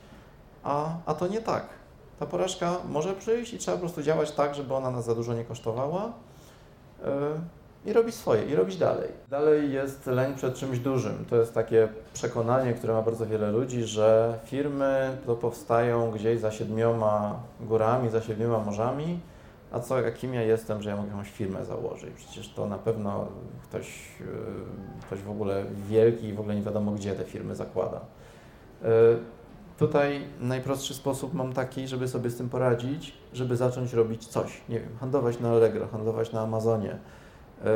a, 0.63 0.89
a 1.05 1.13
to 1.13 1.27
nie 1.27 1.41
tak 1.41 1.78
ta 2.19 2.25
porażka 2.25 2.77
może 2.89 3.13
przyjść 3.13 3.53
i 3.53 3.58
trzeba 3.58 3.77
po 3.77 3.82
prostu 3.82 4.01
działać 4.01 4.32
tak, 4.32 4.55
żeby 4.55 4.73
ona 4.73 4.91
nas 4.91 5.05
za 5.05 5.15
dużo 5.15 5.34
nie 5.34 5.45
kosztowała 5.45 6.12
yy, 7.03 7.10
i 7.86 7.93
robić 7.93 8.15
swoje, 8.15 8.43
i 8.43 8.55
robić 8.55 8.77
dalej. 8.77 9.10
Dalej 9.29 9.73
jest 9.73 10.08
lęk 10.08 10.36
przed 10.36 10.55
czymś 10.55 10.79
dużym. 10.79 11.25
To 11.29 11.36
jest 11.36 11.53
takie 11.53 11.88
przekonanie, 12.13 12.73
które 12.73 12.93
ma 12.93 13.01
bardzo 13.01 13.25
wiele 13.25 13.51
ludzi, 13.51 13.84
że 13.84 14.39
firmy 14.45 15.17
to 15.25 15.36
powstają 15.36 16.12
gdzieś 16.12 16.39
za 16.39 16.51
siedmioma 16.51 17.39
górami, 17.60 18.10
za 18.10 18.21
siedmioma 18.21 18.60
morzami, 18.60 19.19
a 19.71 19.79
co, 19.79 20.01
jakim 20.01 20.34
ja 20.34 20.41
jestem, 20.41 20.82
że 20.82 20.89
ja 20.89 20.95
mogę 20.95 21.10
jakąś 21.10 21.32
firmę 21.32 21.65
założyć? 21.65 22.13
Przecież 22.15 22.53
to 22.53 22.67
na 22.67 22.77
pewno 22.77 23.27
ktoś, 23.63 24.19
yy, 24.19 24.25
ktoś 25.08 25.19
w 25.19 25.32
ogóle 25.32 25.63
wielki 25.89 26.27
i 26.27 26.34
w 26.34 26.39
ogóle 26.39 26.55
nie 26.55 26.62
wiadomo, 26.62 26.91
gdzie 26.91 27.13
te 27.13 27.23
firmy 27.23 27.55
zakłada. 27.55 27.99
Tutaj 29.79 30.27
najprostszy 30.39 30.93
sposób 30.93 31.33
mam 31.33 31.53
taki, 31.53 31.87
żeby 31.87 32.07
sobie 32.07 32.29
z 32.29 32.37
tym 32.37 32.49
poradzić, 32.49 33.13
żeby 33.33 33.57
zacząć 33.57 33.93
robić 33.93 34.27
coś. 34.27 34.61
Nie 34.69 34.79
wiem, 34.79 34.97
handlować 34.99 35.39
na 35.39 35.49
Allegro, 35.49 35.87
handlować 35.87 36.31
na 36.31 36.41
Amazonie. 36.41 36.91
E, 36.91 37.67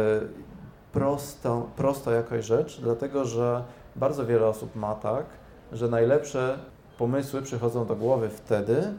prosto, 0.91 1.69
prosto 1.75 2.11
jakaś 2.11 2.45
rzecz, 2.45 2.79
dlatego 2.81 3.25
że 3.25 3.63
bardzo 3.95 4.25
wiele 4.25 4.47
osób 4.47 4.75
ma 4.75 4.95
tak, 4.95 5.25
że 5.71 5.87
najlepsze 5.87 6.59
pomysły 6.97 7.41
przychodzą 7.41 7.85
do 7.85 7.95
głowy 7.95 8.29
wtedy, 8.29 8.93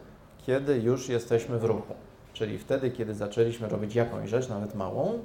kiedy 0.46 0.78
już 0.78 1.08
jesteśmy 1.08 1.58
w 1.58 1.64
ruchu. 1.64 1.94
Czyli 2.32 2.58
wtedy, 2.58 2.90
kiedy 2.90 3.14
zaczęliśmy 3.14 3.68
robić 3.68 3.94
jakąś 3.94 4.30
rzecz, 4.30 4.48
nawet 4.48 4.74
małą, 4.74 5.18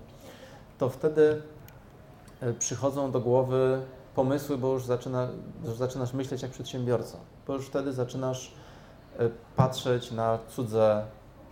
to 0.77 0.89
wtedy 0.89 1.41
e, 2.41 2.53
przychodzą 2.53 3.11
do 3.11 3.19
głowy 3.19 3.81
pomysły, 4.19 4.58
bo 4.58 4.73
już, 4.73 4.86
zaczyna, 4.86 5.27
już 5.65 5.77
zaczynasz 5.77 6.13
myśleć 6.13 6.41
jak 6.41 6.51
przedsiębiorca, 6.51 7.17
bo 7.47 7.53
już 7.53 7.65
wtedy 7.65 7.93
zaczynasz 7.93 8.53
e, 9.19 9.29
patrzeć 9.55 10.12
na 10.12 10.39
cudze 10.49 11.05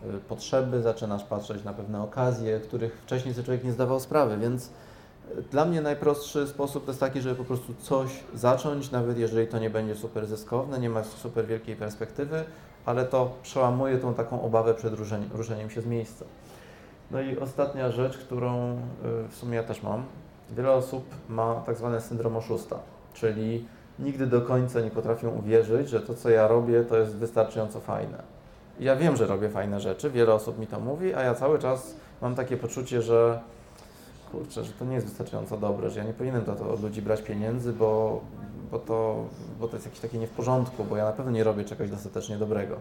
e, 0.04 0.18
potrzeby, 0.18 0.82
zaczynasz 0.82 1.24
patrzeć 1.24 1.64
na 1.64 1.74
pewne 1.74 2.04
okazje, 2.04 2.60
których 2.60 3.02
wcześniej 3.02 3.34
sobie 3.34 3.46
człowiek 3.46 3.64
nie 3.64 3.72
zdawał 3.72 4.00
sprawy, 4.00 4.38
więc 4.38 4.70
e, 5.38 5.42
dla 5.42 5.66
mnie 5.66 5.82
najprostszy 5.82 6.48
sposób 6.48 6.86
to 6.86 6.92
jest 6.92 7.00
taki, 7.00 7.22
żeby 7.22 7.36
po 7.36 7.46
prostu 7.46 7.74
coś 7.82 8.24
zacząć, 8.34 8.92
nawet 8.92 9.18
jeżeli 9.18 9.48
to 9.48 9.60
nie 9.60 9.70
będzie 9.70 9.96
super 9.96 10.28
zyskowne, 10.28 10.80
nie 10.80 10.90
ma 10.90 11.04
super 11.04 11.46
wielkiej 11.46 11.76
perspektywy, 11.76 12.44
ale 12.86 13.06
to 13.06 13.32
przełamuje 13.44 13.98
tą 13.98 14.14
taką 14.14 14.42
obawę 14.42 14.74
przed 14.74 14.94
ruszeniem, 14.94 15.30
ruszeniem 15.34 15.70
się 15.70 15.82
z 15.82 15.86
miejsca. 15.86 16.26
No 17.12 17.22
i 17.22 17.40
ostatnia 17.40 17.92
rzecz, 17.92 18.18
którą 18.18 18.82
w 19.30 19.36
sumie 19.36 19.56
ja 19.56 19.64
też 19.64 19.84
mam, 19.84 20.04
Wiele 20.52 20.72
osób 20.72 21.04
ma 21.30 21.56
tak 21.56 21.78
zwany 21.78 22.02
syndrom 22.02 22.38
oszusta, 22.38 22.80
czyli 23.14 23.66
nigdy 24.00 24.28
do 24.28 24.42
końca 24.42 24.82
nie 24.82 24.92
potrafią 24.92 25.30
uwierzyć, 25.30 25.90
że 25.90 26.00
to, 26.00 26.14
co 26.14 26.30
ja 26.30 26.48
robię, 26.48 26.84
to 26.84 26.98
jest 26.98 27.16
wystarczająco 27.16 27.80
fajne. 27.80 28.24
Ja 28.80 28.96
wiem, 28.96 29.16
że 29.16 29.28
robię 29.28 29.50
fajne 29.50 29.80
rzeczy, 29.80 30.10
wiele 30.10 30.34
osób 30.34 30.60
mi 30.60 30.68
to 30.68 30.80
mówi, 30.80 31.14
a 31.14 31.22
ja 31.22 31.36
cały 31.36 31.60
czas 31.60 31.96
mam 32.22 32.36
takie 32.36 32.58
poczucie, 32.58 33.02
że 33.02 33.40
kurczę, 34.32 34.64
że 34.64 34.74
to 34.74 34.86
nie 34.86 34.96
jest 34.96 35.08
wystarczająco 35.08 35.58
dobre, 35.58 35.90
że 35.90 36.00
ja 36.00 36.06
nie 36.06 36.14
powinienem 36.14 36.46
za 36.46 36.56
to 36.56 36.74
od 36.74 36.82
ludzi 36.82 37.02
brać 37.02 37.22
pieniędzy, 37.22 37.74
bo, 37.74 38.22
bo, 38.72 38.80
to, 38.80 39.26
bo 39.60 39.68
to 39.68 39.76
jest 39.76 39.86
jakieś 39.86 40.00
takie 40.00 40.18
nie 40.18 40.28
w 40.28 40.32
porządku, 40.32 40.84
bo 40.84 40.98
ja 40.98 41.06
na 41.06 41.12
pewno 41.12 41.32
nie 41.32 41.44
robię 41.44 41.66
czegoś 41.66 41.90
dostatecznie 41.90 42.38
dobrego. 42.38 42.76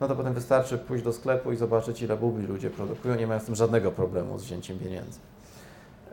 No 0.00 0.08
to 0.08 0.16
potem 0.16 0.34
wystarczy 0.34 0.78
pójść 0.78 1.04
do 1.04 1.12
sklepu 1.12 1.52
i 1.52 1.56
zobaczyć, 1.56 2.02
ile 2.02 2.16
bubli 2.16 2.46
ludzie 2.46 2.70
produkują, 2.70 3.14
nie 3.14 3.26
mają 3.26 3.40
z 3.40 3.44
tym 3.44 3.54
żadnego 3.54 3.92
problemu 3.92 4.38
z 4.38 4.44
wzięciem 4.44 4.78
pieniędzy. 4.78 5.18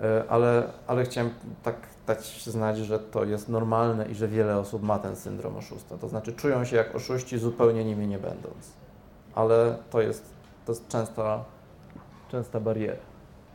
E, 0.01 0.23
ale, 0.29 0.63
ale 0.87 1.03
chciałem 1.03 1.29
tak 1.63 1.75
dać 2.07 2.43
znać, 2.43 2.77
że 2.77 2.99
to 2.99 3.25
jest 3.25 3.49
normalne 3.49 4.05
i 4.05 4.15
że 4.15 4.27
wiele 4.27 4.57
osób 4.57 4.83
ma 4.83 4.99
ten 4.99 5.15
syndrom 5.15 5.57
oszusta. 5.57 5.97
To 5.97 6.09
znaczy 6.09 6.33
czują 6.33 6.65
się 6.65 6.75
jak 6.75 6.95
oszuści, 6.95 7.37
zupełnie 7.37 7.85
nimi 7.85 8.07
nie 8.07 8.19
będąc. 8.19 8.73
Ale 9.35 9.77
to 9.89 10.01
jest, 10.01 10.23
to 10.65 10.71
jest 10.71 10.87
częsta, 10.87 11.43
częsta 12.29 12.59
bariera. 12.59 12.97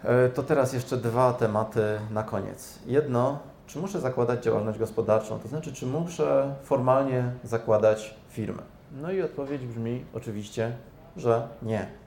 E, 0.05 0.29
to 0.29 0.43
teraz 0.43 0.73
jeszcze 0.73 0.97
dwa 0.97 1.33
tematy 1.33 1.83
na 2.11 2.23
koniec. 2.23 2.79
Jedno, 2.87 3.39
czy 3.67 3.79
muszę 3.79 4.01
zakładać 4.01 4.45
działalność 4.45 4.79
gospodarczą, 4.79 5.39
to 5.39 5.49
znaczy, 5.49 5.73
czy 5.73 5.87
muszę 5.87 6.55
formalnie 6.63 7.33
zakładać 7.45 8.15
firmę? 8.29 8.63
No 8.93 9.13
i 9.13 9.23
odpowiedź 9.23 9.67
brzmi 9.67 10.05
oczywiście, 10.15 10.73
że 11.17 11.49
nie. 11.63 12.04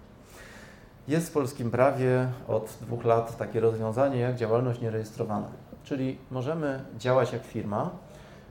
Jest 1.07 1.29
w 1.29 1.31
polskim 1.31 1.71
prawie 1.71 2.29
od 2.47 2.77
dwóch 2.81 3.05
lat 3.05 3.37
takie 3.37 3.59
rozwiązanie 3.59 4.19
jak 4.19 4.35
działalność 4.35 4.81
nierejestrowana. 4.81 5.47
Czyli 5.83 6.17
możemy 6.31 6.85
działać 6.97 7.33
jak 7.33 7.43
firma, 7.43 7.89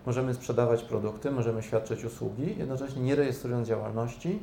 możemy 0.06 0.34
sprzedawać 0.34 0.82
produkty, 0.82 1.30
możemy 1.30 1.62
świadczyć 1.62 2.04
usługi, 2.04 2.58
jednocześnie 2.58 3.02
nie 3.02 3.14
rejestrując 3.16 3.68
działalności, 3.68 4.38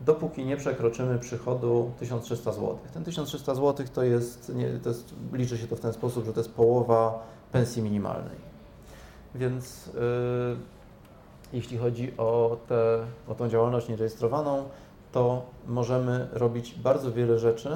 dopóki 0.00 0.44
nie 0.44 0.56
przekroczymy 0.56 1.18
przychodu 1.18 1.92
1300 1.98 2.52
zł. 2.52 2.78
Ten 2.94 3.04
1300 3.04 3.54
zł 3.54 3.86
to 3.94 4.02
jest, 4.02 4.54
nie, 4.54 4.68
to 4.68 4.88
jest, 4.88 5.14
liczy 5.32 5.58
się 5.58 5.66
to 5.66 5.76
w 5.76 5.80
ten 5.80 5.92
sposób, 5.92 6.24
że 6.24 6.32
to 6.32 6.40
jest 6.40 6.52
połowa 6.52 7.26
pensji 7.52 7.82
minimalnej. 7.82 8.38
Więc 9.34 9.86
yy, 9.86 10.56
jeśli 11.52 11.78
chodzi 11.78 12.12
o, 12.18 12.56
te, 12.68 12.98
o 13.28 13.34
tą 13.34 13.48
działalność 13.48 13.88
nierejestrowaną, 13.88 14.68
to 15.16 15.42
możemy 15.66 16.28
robić 16.32 16.74
bardzo 16.74 17.12
wiele 17.12 17.38
rzeczy, 17.38 17.70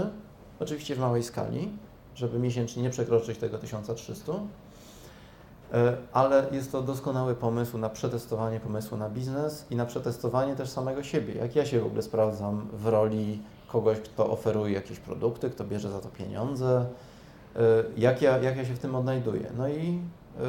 oczywiście 0.61 0.95
w 0.95 0.99
małej 0.99 1.23
skali, 1.23 1.69
żeby 2.15 2.39
miesięcznie 2.39 2.83
nie 2.83 2.91
przekroczyć 2.91 3.39
tego 3.39 3.59
1300, 3.59 4.33
e, 5.73 5.97
ale 6.13 6.47
jest 6.53 6.73
to 6.73 6.83
doskonały 6.83 7.35
pomysł 7.35 7.79
na 7.79 7.89
przetestowanie 7.89 8.61
pomysłu 8.61 8.97
na 8.99 9.11
biznes 9.11 9.67
i 9.71 9.77
na 9.77 9.87
przetestowanie 9.87 10.57
też 10.57 10.69
samego 10.69 11.03
siebie. 11.03 11.35
Jak 11.35 11.57
ja 11.57 11.67
się 11.67 11.81
w 11.81 11.87
ogóle 11.87 12.03
sprawdzam 12.03 12.69
w 12.73 12.87
roli 12.87 13.43
kogoś, 13.69 13.99
kto 13.99 14.31
oferuje 14.31 14.75
jakieś 14.75 14.99
produkty, 14.99 15.51
kto 15.51 15.65
bierze 15.65 15.91
za 15.91 16.01
to 16.01 16.09
pieniądze, 16.09 16.87
e, 17.57 17.61
jak 17.97 18.23
ja, 18.23 18.39
jak 18.39 18.57
ja 18.57 18.65
się 18.65 18.75
w 18.75 18.79
tym 18.79 18.95
odnajduję. 18.95 19.53
No 19.57 19.69
i 19.69 19.99
e, 20.41 20.43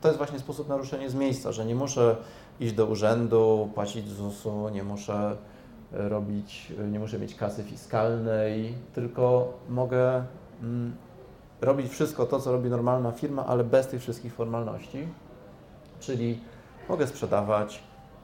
to 0.00 0.08
jest 0.08 0.18
właśnie 0.18 0.38
sposób 0.38 0.68
naruszenia 0.68 1.08
z 1.08 1.14
miejsca, 1.14 1.52
że 1.52 1.66
nie 1.66 1.74
muszę 1.74 2.16
iść 2.60 2.74
do 2.74 2.86
urzędu, 2.86 3.70
płacić 3.74 4.08
ZUS-u, 4.08 4.68
nie 4.68 4.82
muszę 4.82 5.36
robić, 5.92 6.72
nie 6.90 6.98
muszę 6.98 7.18
mieć 7.18 7.34
kasy 7.34 7.62
fiskalnej, 7.62 8.74
tylko 8.94 9.52
mogę 9.68 10.24
mm, 10.62 10.96
robić 11.60 11.90
wszystko 11.90 12.26
to, 12.26 12.40
co 12.40 12.52
robi 12.52 12.70
normalna 12.70 13.12
firma, 13.12 13.46
ale 13.46 13.64
bez 13.64 13.86
tych 13.86 14.00
wszystkich 14.00 14.34
formalności. 14.34 15.08
Czyli 16.00 16.40
mogę 16.88 17.06
sprzedawać, 17.06 17.82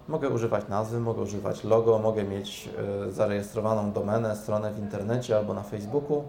mogę 0.09 0.29
używać 0.29 0.69
nazwy, 0.69 1.01
mogę 1.01 1.23
używać 1.23 1.65
logo, 1.65 1.99
mogę 1.99 2.25
mieć 2.25 2.69
y, 3.09 3.13
zarejestrowaną 3.13 3.93
domenę, 3.93 4.37
stronę 4.37 4.73
w 4.73 4.79
internecie 4.79 5.37
albo 5.37 5.55
na 5.55 5.63
Facebooku. 5.63 6.25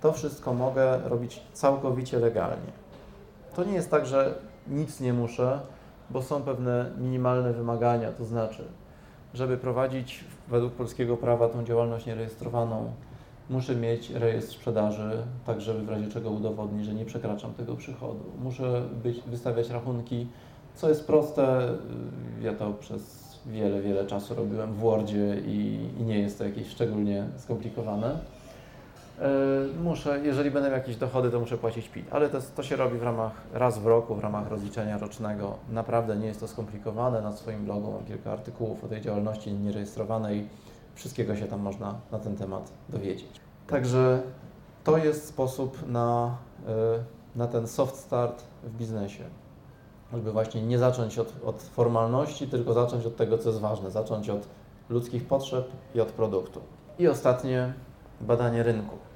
To 0.00 0.12
wszystko 0.12 0.54
mogę 0.54 1.00
robić 1.04 1.42
całkowicie 1.52 2.18
legalnie. 2.18 2.72
To 3.54 3.64
nie 3.64 3.72
jest 3.72 3.90
tak, 3.90 4.06
że 4.06 4.34
nic 4.68 5.00
nie 5.00 5.12
muszę, 5.12 5.60
bo 6.10 6.22
są 6.22 6.42
pewne 6.42 6.90
minimalne 6.98 7.52
wymagania, 7.52 8.12
to 8.12 8.24
znaczy 8.24 8.64
żeby 9.34 9.56
prowadzić 9.56 10.24
według 10.50 10.72
polskiego 10.72 11.16
prawa 11.16 11.48
tą 11.48 11.64
działalność 11.64 12.06
nierejestrowaną, 12.06 12.92
muszę 13.50 13.76
mieć 13.76 14.10
rejestr 14.10 14.52
sprzedaży, 14.52 15.22
tak 15.46 15.60
żeby 15.60 15.82
w 15.82 15.88
razie 15.88 16.08
czego 16.08 16.30
udowodnić, 16.30 16.86
że 16.86 16.94
nie 16.94 17.04
przekraczam 17.04 17.54
tego 17.54 17.76
przychodu. 17.76 18.24
Muszę 18.42 18.82
być, 19.02 19.20
wystawiać 19.20 19.70
rachunki, 19.70 20.26
co 20.74 20.88
jest 20.88 21.06
proste. 21.06 21.68
Ja 22.42 22.52
to 22.52 22.72
przez 22.72 23.30
wiele, 23.46 23.82
wiele 23.82 24.06
czasu 24.06 24.34
robiłem 24.34 24.72
w 24.72 24.78
Wordzie 24.78 25.36
i, 25.46 25.88
i 26.00 26.02
nie 26.02 26.18
jest 26.18 26.38
to 26.38 26.44
jakieś 26.44 26.68
szczególnie 26.68 27.24
skomplikowane. 27.36 28.18
E, 29.20 29.82
muszę, 29.82 30.20
jeżeli 30.24 30.50
będę 30.50 30.68
miał 30.68 30.78
jakieś 30.78 30.96
dochody, 30.96 31.30
to 31.30 31.40
muszę 31.40 31.58
płacić 31.58 31.88
PIT, 31.88 32.06
ale 32.10 32.28
to, 32.28 32.38
to 32.56 32.62
się 32.62 32.76
robi 32.76 32.98
w 32.98 33.02
ramach, 33.02 33.32
raz 33.52 33.78
w 33.78 33.86
roku, 33.86 34.14
w 34.14 34.20
ramach 34.20 34.48
rozliczenia 34.48 34.98
rocznego. 34.98 35.56
Naprawdę 35.68 36.16
nie 36.16 36.26
jest 36.26 36.40
to 36.40 36.48
skomplikowane. 36.48 37.22
Na 37.22 37.32
swoim 37.32 37.64
blogu 37.64 37.92
mam 37.92 38.04
kilka 38.04 38.32
artykułów 38.32 38.84
o 38.84 38.88
tej 38.88 39.00
działalności 39.00 39.52
nierejestrowanej. 39.52 40.48
Wszystkiego 40.94 41.36
się 41.36 41.46
tam 41.46 41.60
można 41.60 41.94
na 42.12 42.18
ten 42.18 42.36
temat 42.36 42.72
dowiedzieć. 42.88 43.40
Także 43.66 44.22
to 44.84 44.98
jest 44.98 45.26
sposób 45.26 45.88
na, 45.88 46.36
e, 46.68 46.72
na 47.36 47.46
ten 47.46 47.68
soft 47.68 47.96
start 47.96 48.44
w 48.62 48.76
biznesie. 48.76 49.24
Żeby 50.12 50.32
właśnie 50.32 50.62
nie 50.62 50.78
zacząć 50.78 51.18
od, 51.18 51.34
od 51.44 51.62
formalności, 51.62 52.48
tylko 52.48 52.72
zacząć 52.72 53.06
od 53.06 53.16
tego, 53.16 53.38
co 53.38 53.48
jest 53.48 53.60
ważne. 53.60 53.90
Zacząć 53.90 54.30
od 54.30 54.48
ludzkich 54.88 55.26
potrzeb 55.26 55.68
i 55.94 56.00
od 56.00 56.08
produktu. 56.08 56.60
I 56.98 57.08
ostatnie, 57.08 57.72
badanie 58.20 58.62
rynku. 58.62 59.09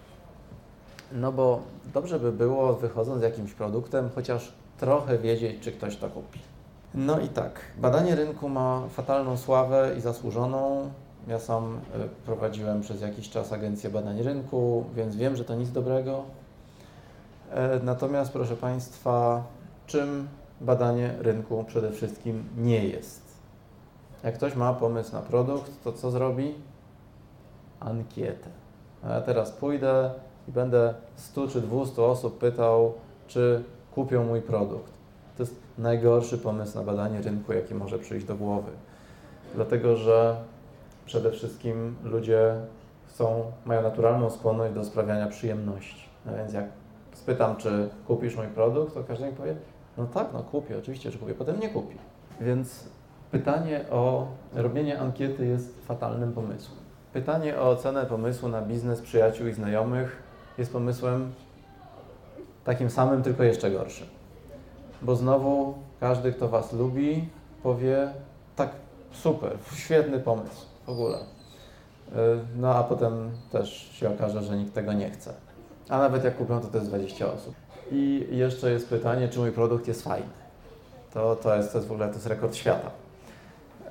No 1.14 1.32
bo 1.32 1.60
dobrze 1.94 2.20
by 2.20 2.32
było, 2.32 2.74
wychodząc 2.74 3.20
z 3.20 3.22
jakimś 3.22 3.52
produktem, 3.52 4.10
chociaż 4.14 4.52
trochę 4.78 5.18
wiedzieć, 5.18 5.60
czy 5.60 5.72
ktoś 5.72 5.96
to 5.96 6.08
kupi. 6.08 6.40
No 6.94 7.20
i 7.20 7.28
tak, 7.28 7.60
badanie 7.78 8.14
rynku 8.14 8.48
ma 8.48 8.82
fatalną 8.88 9.36
sławę 9.36 9.94
i 9.98 10.00
zasłużoną. 10.00 10.90
Ja 11.28 11.38
sam 11.38 11.78
e, 11.94 11.98
prowadziłem 12.26 12.80
przez 12.80 13.00
jakiś 13.00 13.30
czas 13.30 13.52
agencję 13.52 13.90
badań 13.90 14.22
rynku, 14.22 14.84
więc 14.94 15.16
wiem, 15.16 15.36
że 15.36 15.44
to 15.44 15.54
nic 15.54 15.70
dobrego. 15.70 16.22
E, 17.50 17.80
natomiast, 17.82 18.32
proszę 18.32 18.56
Państwa, 18.56 19.42
czym 19.86 20.28
badanie 20.60 21.14
rynku 21.18 21.64
przede 21.64 21.90
wszystkim 21.90 22.44
nie 22.56 22.84
jest? 22.84 23.22
Jak 24.22 24.34
ktoś 24.34 24.56
ma 24.56 24.72
pomysł 24.72 25.12
na 25.12 25.20
produkt, 25.20 25.70
to 25.84 25.92
co 25.92 26.10
zrobi? 26.10 26.54
Ankietę. 27.80 28.48
A 29.04 29.12
ja 29.12 29.20
teraz 29.20 29.50
pójdę, 29.50 30.10
i 30.48 30.52
będę 30.52 30.94
100 31.16 31.48
czy 31.48 31.60
200 31.60 32.02
osób 32.02 32.38
pytał, 32.38 32.92
czy 33.26 33.64
kupią 33.94 34.24
mój 34.24 34.42
produkt. 34.42 34.92
To 35.36 35.42
jest 35.42 35.56
najgorszy 35.78 36.38
pomysł 36.38 36.78
na 36.78 36.84
badanie 36.84 37.22
rynku, 37.22 37.52
jaki 37.52 37.74
może 37.74 37.98
przyjść 37.98 38.26
do 38.26 38.34
głowy. 38.34 38.70
Dlatego, 39.54 39.96
że 39.96 40.36
przede 41.06 41.30
wszystkim 41.30 41.96
ludzie 42.04 42.54
chcą, 43.08 43.52
mają 43.64 43.82
naturalną 43.82 44.30
skłonność 44.30 44.74
do 44.74 44.84
sprawiania 44.84 45.26
przyjemności. 45.26 46.08
No 46.26 46.36
więc 46.36 46.52
jak 46.52 46.64
spytam, 47.12 47.56
czy 47.56 47.88
kupisz 48.06 48.36
mój 48.36 48.46
produkt, 48.46 48.94
to 48.94 49.04
każdy 49.04 49.26
mi 49.26 49.32
powie, 49.32 49.56
no 49.98 50.06
tak, 50.06 50.28
no 50.32 50.42
kupię, 50.42 50.78
oczywiście, 50.78 51.10
że 51.10 51.18
kupię, 51.18 51.34
potem 51.34 51.60
nie 51.60 51.68
kupi. 51.68 51.96
Więc 52.40 52.88
pytanie 53.30 53.84
o 53.90 54.26
robienie 54.54 55.00
ankiety 55.00 55.46
jest 55.46 55.86
fatalnym 55.86 56.32
pomysłem. 56.32 56.78
Pytanie 57.12 57.60
o 57.60 57.68
ocenę 57.68 58.06
pomysłu 58.06 58.48
na 58.48 58.62
biznes 58.62 59.00
przyjaciół 59.00 59.46
i 59.46 59.52
znajomych 59.52 60.22
jest 60.58 60.72
pomysłem 60.72 61.32
takim 62.64 62.90
samym, 62.90 63.22
tylko 63.22 63.42
jeszcze 63.42 63.70
gorszym. 63.70 64.06
Bo 65.02 65.16
znowu 65.16 65.74
każdy, 66.00 66.32
kto 66.32 66.48
Was 66.48 66.72
lubi, 66.72 67.28
powie 67.62 68.08
tak, 68.56 68.70
super, 69.12 69.52
świetny 69.74 70.20
pomysł 70.20 70.66
w 70.86 70.88
ogóle. 70.88 71.18
Y, 71.18 71.22
no 72.56 72.74
a 72.74 72.84
potem 72.84 73.30
też 73.52 73.90
się 73.92 74.10
okaże, 74.10 74.42
że 74.42 74.56
nikt 74.56 74.74
tego 74.74 74.92
nie 74.92 75.10
chce. 75.10 75.34
A 75.88 75.98
nawet 75.98 76.24
jak 76.24 76.36
kupią, 76.36 76.60
to 76.60 76.66
to 76.66 76.78
jest 76.78 76.88
20 76.88 77.32
osób. 77.32 77.54
I 77.92 78.26
jeszcze 78.30 78.70
jest 78.70 78.88
pytanie, 78.88 79.28
czy 79.28 79.38
mój 79.38 79.52
produkt 79.52 79.88
jest 79.88 80.02
fajny. 80.02 80.28
To, 81.14 81.36
to, 81.36 81.56
jest, 81.56 81.72
to 81.72 81.78
jest 81.78 81.88
w 81.88 81.92
ogóle 81.92 82.08
to 82.08 82.14
jest 82.14 82.26
rekord 82.26 82.56
świata. 82.56 82.90
Y, 82.90 83.90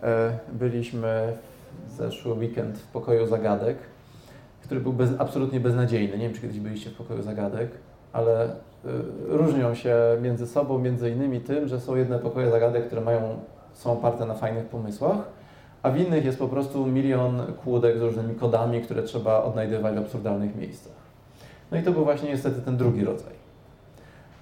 byliśmy 0.53 1.37
w 1.87 1.91
zeszły 1.91 2.33
weekend 2.33 2.77
w 2.77 2.87
pokoju 2.87 3.27
zagadek 3.27 3.77
który 4.73 4.83
był 4.83 4.93
bez, 4.93 5.09
absolutnie 5.17 5.59
beznadziejny. 5.59 6.17
Nie 6.17 6.23
wiem, 6.23 6.33
czy 6.33 6.41
kiedyś 6.41 6.59
byliście 6.59 6.89
w 6.89 6.93
pokoju 6.93 7.21
zagadek, 7.21 7.71
ale 8.13 8.45
y, 8.45 8.49
różnią 9.27 9.75
się 9.75 9.95
między 10.21 10.47
sobą 10.47 10.79
między 10.79 11.09
innymi 11.09 11.41
tym, 11.41 11.67
że 11.67 11.79
są 11.79 11.95
jedne 11.95 12.19
pokoje 12.19 12.51
zagadek, 12.51 12.87
które 12.87 13.01
mają, 13.01 13.21
są 13.73 13.91
oparte 13.91 14.25
na 14.25 14.33
fajnych 14.33 14.65
pomysłach, 14.65 15.17
a 15.83 15.91
w 15.91 15.97
innych 15.97 16.25
jest 16.25 16.39
po 16.39 16.47
prostu 16.47 16.85
milion 16.85 17.41
kłódek 17.63 17.97
z 17.97 18.01
różnymi 18.01 18.35
kodami, 18.35 18.81
które 18.81 19.03
trzeba 19.03 19.43
odnajdywać 19.43 19.95
w 19.95 19.97
absurdalnych 19.97 20.55
miejscach. 20.55 20.93
No 21.71 21.77
i 21.77 21.83
to 21.83 21.91
był 21.91 22.03
właśnie 22.03 22.29
niestety 22.29 22.61
ten 22.61 22.77
drugi 22.77 23.05
rodzaj. 23.05 23.33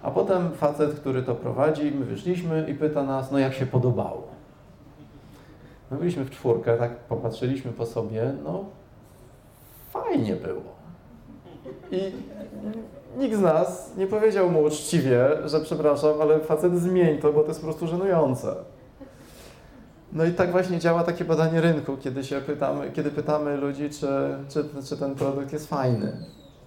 A 0.03 0.11
potem 0.11 0.51
facet, 0.51 0.93
który 0.93 1.23
to 1.23 1.35
prowadzi, 1.35 1.91
my 1.91 2.05
wyszliśmy 2.05 2.65
i 2.69 2.73
pyta 2.73 3.03
nas, 3.03 3.31
no 3.31 3.39
jak 3.39 3.53
się 3.53 3.65
podobało. 3.65 4.27
My 5.91 5.97
byliśmy 5.97 6.25
w 6.25 6.29
czwórkę, 6.29 6.77
tak 6.77 6.95
popatrzyliśmy 6.95 7.71
po 7.71 7.85
sobie, 7.85 8.33
no 8.43 8.65
fajnie 9.91 10.35
było. 10.35 10.61
I 11.91 12.11
nikt 13.17 13.35
z 13.35 13.41
nas 13.41 13.91
nie 13.97 14.07
powiedział 14.07 14.49
mu 14.49 14.63
uczciwie, 14.63 15.27
że 15.45 15.59
przepraszam, 15.59 16.21
ale 16.21 16.39
facet 16.39 16.79
zmień 16.79 17.17
to, 17.17 17.33
bo 17.33 17.41
to 17.41 17.47
jest 17.47 17.59
po 17.59 17.65
prostu 17.65 17.87
żenujące. 17.87 18.55
No 20.13 20.25
i 20.25 20.31
tak 20.33 20.51
właśnie 20.51 20.79
działa 20.79 21.03
takie 21.03 21.25
badanie 21.25 21.61
rynku, 21.61 21.97
kiedy 21.97 22.23
się 22.23 22.41
pytamy, 22.41 22.91
kiedy 22.91 23.11
pytamy 23.11 23.57
ludzi, 23.57 23.89
czy, 23.89 24.07
czy, 24.49 24.65
czy 24.89 24.97
ten 24.97 25.15
produkt 25.15 25.53
jest 25.53 25.67
fajny. 25.67 26.25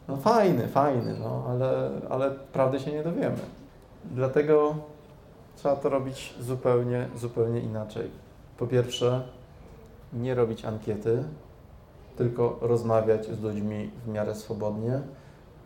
No 0.09 0.17
fajny, 0.17 0.69
fajny, 0.69 1.17
no, 1.21 1.45
ale, 1.49 1.91
ale 2.11 2.31
prawdy 2.31 2.81
się 2.81 2.93
nie 2.93 3.03
dowiemy. 3.03 3.37
Dlatego 4.05 4.75
trzeba 5.57 5.77
to 5.77 5.89
robić 5.89 6.35
zupełnie, 6.41 7.09
zupełnie 7.17 7.61
inaczej. 7.61 8.11
Po 8.59 8.67
pierwsze, 8.67 9.23
nie 10.13 10.35
robić 10.35 10.65
ankiety, 10.65 11.25
tylko 12.17 12.59
rozmawiać 12.61 13.27
z 13.27 13.41
ludźmi 13.41 13.91
w 14.05 14.09
miarę 14.09 14.35
swobodnie, 14.35 15.01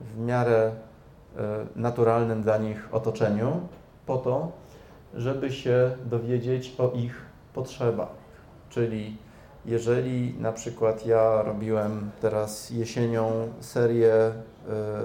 w 0.00 0.18
miarę 0.18 0.72
y, 0.72 1.40
naturalnym 1.76 2.42
dla 2.42 2.58
nich 2.58 2.88
otoczeniu, 2.92 3.60
po 4.06 4.16
to, 4.16 4.52
żeby 5.14 5.52
się 5.52 5.96
dowiedzieć 6.04 6.74
o 6.78 6.90
ich 6.90 7.22
potrzebach. 7.54 8.08
Czyli 8.68 9.16
jeżeli 9.64 10.34
na 10.40 10.52
przykład 10.52 11.06
ja 11.06 11.42
robiłem 11.42 12.10
teraz 12.20 12.70
jesienią 12.70 13.30
serię, 13.60 14.32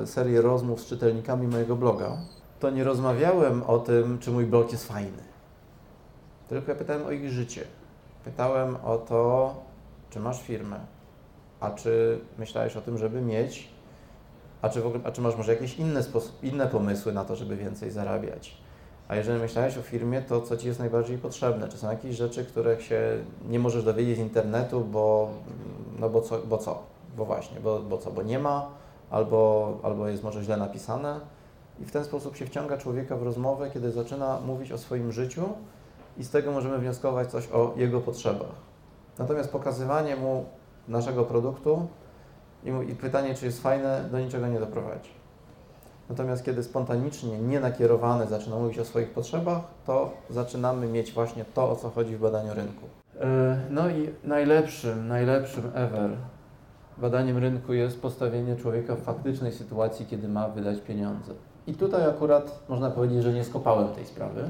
y, 0.03 0.07
serię 0.07 0.41
rozmów 0.41 0.81
z 0.81 0.85
czytelnikami 0.85 1.47
mojego 1.47 1.75
bloga, 1.75 2.17
to 2.59 2.69
nie 2.69 2.83
rozmawiałem 2.83 3.63
o 3.63 3.79
tym, 3.79 4.19
czy 4.19 4.31
mój 4.31 4.45
blog 4.45 4.71
jest 4.71 4.87
fajny. 4.87 5.23
Tylko 6.49 6.71
ja 6.71 6.77
pytałem 6.77 7.05
o 7.05 7.11
ich 7.11 7.29
życie. 7.29 7.63
Pytałem 8.25 8.75
o 8.83 8.97
to, 8.97 9.55
czy 10.09 10.19
masz 10.19 10.41
firmę, 10.41 10.79
a 11.63 11.71
czy 11.71 12.19
myślałeś 12.37 12.77
o 12.77 12.81
tym, 12.81 12.97
żeby 12.97 13.21
mieć, 13.21 13.69
a 14.61 14.69
czy, 14.69 14.81
w 14.81 14.87
ogóle, 14.87 15.03
a 15.03 15.11
czy 15.11 15.21
masz 15.21 15.37
może 15.37 15.53
jakieś 15.53 15.79
inne, 15.79 16.03
inne 16.43 16.67
pomysły 16.67 17.13
na 17.13 17.25
to, 17.25 17.35
żeby 17.35 17.57
więcej 17.57 17.91
zarabiać. 17.91 18.57
A 19.07 19.15
jeżeli 19.15 19.39
myślałeś 19.39 19.77
o 19.77 19.81
firmie, 19.81 20.21
to 20.21 20.41
co 20.41 20.57
Ci 20.57 20.67
jest 20.67 20.79
najbardziej 20.79 21.17
potrzebne? 21.17 21.67
Czy 21.67 21.77
są 21.77 21.91
jakieś 21.91 22.15
rzeczy, 22.15 22.45
których 22.45 22.81
się 22.81 23.01
nie 23.49 23.59
możesz 23.59 23.83
dowiedzieć 23.83 24.17
z 24.17 24.19
internetu, 24.19 24.81
bo, 24.81 25.29
no 25.99 26.09
bo, 26.09 26.21
co, 26.21 26.39
bo 26.39 26.57
co? 26.57 26.83
Bo 27.17 27.25
właśnie, 27.25 27.59
bo, 27.59 27.79
bo 27.79 27.97
co? 27.97 28.11
Bo 28.11 28.23
nie 28.23 28.39
ma, 28.39 28.69
albo, 29.09 29.73
albo 29.83 30.07
jest 30.07 30.23
może 30.23 30.43
źle 30.43 30.57
napisane. 30.57 31.19
I 31.79 31.85
w 31.85 31.91
ten 31.91 32.03
sposób 32.03 32.35
się 32.35 32.45
wciąga 32.45 32.77
człowieka 32.77 33.15
w 33.17 33.23
rozmowę, 33.23 33.71
kiedy 33.73 33.91
zaczyna 33.91 34.39
mówić 34.39 34.71
o 34.71 34.77
swoim 34.77 35.11
życiu 35.11 35.43
i 36.17 36.23
z 36.23 36.29
tego 36.29 36.51
możemy 36.51 36.79
wnioskować 36.79 37.31
coś 37.31 37.47
o 37.51 37.73
jego 37.75 38.01
potrzebach. 38.01 38.55
Natomiast 39.19 39.51
pokazywanie 39.51 40.15
mu 40.15 40.45
naszego 40.87 41.23
produktu 41.23 41.87
i, 42.63 42.91
i 42.91 42.95
pytanie, 42.95 43.35
czy 43.35 43.45
jest 43.45 43.61
fajne, 43.61 44.09
do 44.11 44.19
niczego 44.19 44.47
nie 44.47 44.59
doprowadzi. 44.59 45.09
Natomiast 46.09 46.45
kiedy 46.45 46.63
spontanicznie, 46.63 47.39
nienakierowany 47.39 48.27
zaczyna 48.27 48.55
mówić 48.55 48.79
o 48.79 48.85
swoich 48.85 49.09
potrzebach, 49.09 49.61
to 49.85 50.11
zaczynamy 50.29 50.87
mieć 50.87 51.13
właśnie 51.13 51.45
to, 51.45 51.69
o 51.71 51.75
co 51.75 51.89
chodzi 51.89 52.15
w 52.15 52.19
badaniu 52.19 52.53
rynku. 52.53 52.85
No 53.69 53.89
i 53.89 54.09
najlepszym, 54.23 55.07
najlepszym 55.07 55.71
ever 55.73 56.09
badaniem 56.97 57.37
rynku 57.37 57.73
jest 57.73 58.01
postawienie 58.01 58.55
człowieka 58.55 58.95
w 58.95 58.99
faktycznej 58.99 59.51
sytuacji, 59.51 60.05
kiedy 60.05 60.27
ma 60.27 60.49
wydać 60.49 60.81
pieniądze. 60.81 61.33
I 61.67 61.73
tutaj 61.73 62.05
akurat 62.05 62.59
można 62.69 62.91
powiedzieć, 62.91 63.23
że 63.23 63.33
nie 63.33 63.43
skopałem 63.43 63.87
tej 63.87 64.05
sprawy. 64.05 64.49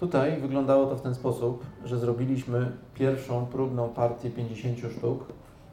Tutaj 0.00 0.40
wyglądało 0.40 0.86
to 0.86 0.96
w 0.96 1.00
ten 1.00 1.14
sposób, 1.14 1.66
że 1.84 1.98
zrobiliśmy 1.98 2.72
pierwszą 2.94 3.46
próbną 3.46 3.88
partię 3.88 4.30
50 4.30 4.78
sztuk. 4.78 5.24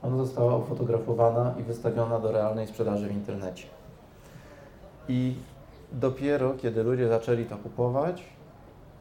Ona 0.03 0.17
została 0.17 0.55
ofotografowana 0.55 1.53
i 1.59 1.63
wystawiona 1.63 2.19
do 2.19 2.31
realnej 2.31 2.67
sprzedaży 2.67 3.07
w 3.07 3.11
internecie. 3.11 3.67
I 5.07 5.33
dopiero 5.91 6.53
kiedy 6.53 6.83
ludzie 6.83 7.07
zaczęli 7.07 7.45
to 7.45 7.57
kupować, 7.57 8.23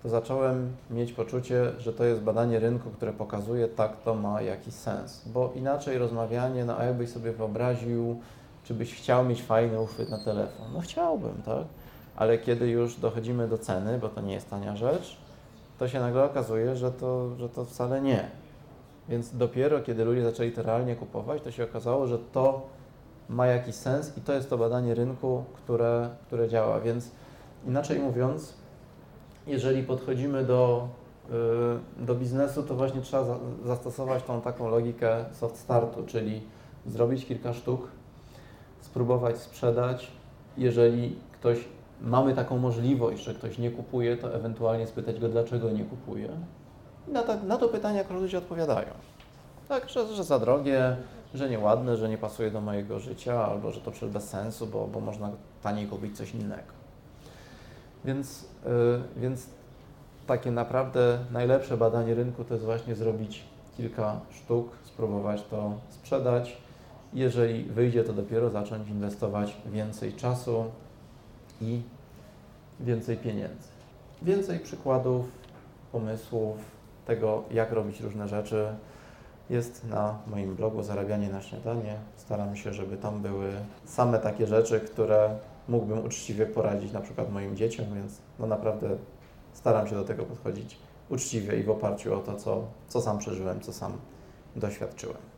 to 0.03 0.09
zacząłem 0.09 0.73
mieć 0.91 1.13
poczucie, 1.13 1.73
że 1.79 1.93
to 1.93 2.05
jest 2.05 2.21
badanie 2.21 2.59
rynku, 2.59 2.91
które 2.91 3.13
pokazuje, 3.13 3.69
tak 3.69 3.97
to 3.97 4.15
ma 4.15 4.43
jakiś 4.43 4.75
sens. 4.75 5.23
Bo 5.27 5.53
inaczej 5.55 5.99
rozmawianie, 5.99 6.65
no 6.65 6.79
a 6.79 6.85
jakbyś 6.85 7.11
sobie 7.11 7.33
wyobraził, 7.33 8.21
czy 8.65 8.75
byś 8.75 8.95
chciał 8.95 9.25
mieć 9.25 9.43
fajny 9.43 9.81
uchwyt 9.81 10.11
na 10.11 10.25
telefon? 10.25 10.67
No 10.75 10.81
chciałbym, 10.81 11.43
tak? 11.45 11.65
Ale 12.17 12.39
kiedy 12.39 12.69
już 12.69 12.97
dochodzimy 12.97 13.49
do 13.49 13.59
ceny, 13.59 13.99
bo 13.99 14.09
to 14.09 14.21
nie 14.21 14.35
jest 14.35 14.51
tania 14.51 14.77
rzecz, 14.77 15.17
to 15.79 15.89
się 15.89 16.01
nagle 16.01 16.25
okazuje, 16.25 16.77
że 16.77 16.93
to, 16.93 17.37
że 17.37 17.49
to 17.49 17.65
wcale 17.65 18.01
nie. 18.01 18.31
Więc 19.09 19.37
dopiero 19.37 19.81
kiedy 19.81 20.05
ludzie 20.05 20.23
zaczęli 20.23 20.53
to 20.53 20.63
realnie 20.63 20.97
kupować, 20.97 21.43
to 21.43 21.51
się 21.51 21.65
okazało, 21.65 22.07
że 22.07 22.19
to 22.19 22.67
ma 23.29 23.47
jakiś 23.47 23.75
sens 23.75 24.19
i 24.19 24.21
to 24.21 24.33
jest 24.33 24.51
to 24.51 24.59
badanie 24.59 24.95
rynku, 24.95 25.45
które, 25.55 26.11
które 26.27 26.49
działa. 26.49 26.81
Więc 26.81 27.11
inaczej 27.67 27.99
mówiąc, 27.99 28.55
jeżeli 29.47 29.83
podchodzimy 29.83 30.45
do, 30.45 30.89
yy, 31.31 32.07
do 32.07 32.15
biznesu, 32.15 32.63
to 32.63 32.75
właśnie 32.75 33.01
trzeba 33.01 33.25
za, 33.25 33.37
zastosować 33.65 34.23
tą 34.23 34.41
taką 34.41 34.69
logikę 34.69 35.25
soft 35.33 35.57
startu, 35.57 36.07
czyli 36.07 36.43
zrobić 36.87 37.27
kilka 37.27 37.53
sztuk, 37.53 37.89
spróbować 38.81 39.39
sprzedać. 39.39 40.11
Jeżeli 40.59 41.17
ktoś 41.33 41.59
mamy 42.01 42.35
taką 42.35 42.59
możliwość, 42.59 43.23
że 43.23 43.35
ktoś 43.35 43.59
nie 43.59 43.71
kupuje, 43.71 44.17
to 44.17 44.35
ewentualnie 44.35 44.87
spytać 44.87 45.21
go, 45.21 45.29
dlaczego 45.29 45.71
nie 45.71 45.85
kupuje. 45.85 46.29
I 47.09 47.11
na, 47.11 47.23
ta, 47.23 47.37
na 47.37 47.57
to 47.57 47.69
pytanie 47.69 47.99
jak 47.99 48.11
ludzie 48.11 48.39
odpowiadają. 48.39 48.89
Tak, 49.69 49.89
że, 49.89 50.07
że 50.15 50.25
za 50.25 50.39
drogie, 50.39 50.97
że 51.35 51.51
nieładne, 51.51 51.97
że 51.97 52.09
nie 52.09 52.19
pasuje 52.19 52.51
do 52.51 52.61
mojego 52.61 52.99
życia, 52.99 53.47
albo 53.47 53.71
że 53.71 53.81
to 53.81 53.91
przecież 53.91 54.11
bez 54.11 54.29
sensu, 54.29 54.67
bo, 54.67 54.87
bo 54.87 55.01
można 55.01 55.31
taniej 55.63 55.87
kupić 55.87 56.17
coś 56.17 56.35
innego. 56.35 56.73
Więc, 58.05 58.49
yy, 58.65 58.71
więc 59.17 59.47
takie 60.27 60.51
naprawdę 60.51 61.19
najlepsze 61.33 61.77
badanie 61.77 62.15
rynku 62.15 62.45
to 62.45 62.55
jest 62.55 62.67
właśnie 62.67 62.95
zrobić 62.95 63.45
kilka 63.77 64.21
sztuk, 64.31 64.69
spróbować 64.85 65.43
to 65.43 65.73
sprzedać. 65.91 66.57
Jeżeli 67.13 67.65
wyjdzie, 67.65 68.05
to 68.05 68.13
dopiero 68.13 68.51
zacząć 68.51 68.89
inwestować 68.89 69.57
więcej 69.67 70.13
czasu 70.13 70.65
i 71.61 71.83
więcej 72.81 73.17
pieniędzy. 73.17 73.69
Więcej 74.23 74.61
przykładów, 74.61 75.27
pomysłów 75.93 76.57
tego, 77.07 77.43
jak 77.51 77.73
robić 77.73 78.01
różne 78.01 78.29
rzeczy 78.29 78.67
jest 79.51 79.89
na 79.89 80.19
moim 80.27 80.55
blogu 80.55 80.83
Zarabianie 80.83 81.29
na 81.29 81.43
śniadanie. 81.43 81.97
Staram 82.17 82.57
się, 82.57 82.73
żeby 82.73 82.97
tam 82.97 83.23
były 83.23 83.53
same 83.85 84.19
takie 84.19 84.47
rzeczy, 84.47 84.81
które 84.81 85.39
mógłbym 85.69 86.05
uczciwie 86.05 86.47
poradzić 86.47 86.93
na 86.93 87.01
przykład 87.01 87.33
moim 87.33 87.57
dzieciom, 87.57 87.87
więc 87.95 88.19
no 88.39 88.47
naprawdę 88.47 88.89
staram 89.53 89.89
się 89.89 89.95
do 89.95 90.05
tego 90.05 90.25
podchodzić 90.25 90.79
uczciwie 91.09 91.61
i 91.61 91.63
w 91.63 91.71
oparciu 91.71 92.15
o 92.15 92.21
to, 92.21 92.35
co, 92.35 92.65
co 92.89 93.01
sam 93.01 93.19
przeżyłem, 93.19 93.61
co 93.61 93.73
sam 93.73 93.93
doświadczyłem. 94.57 95.34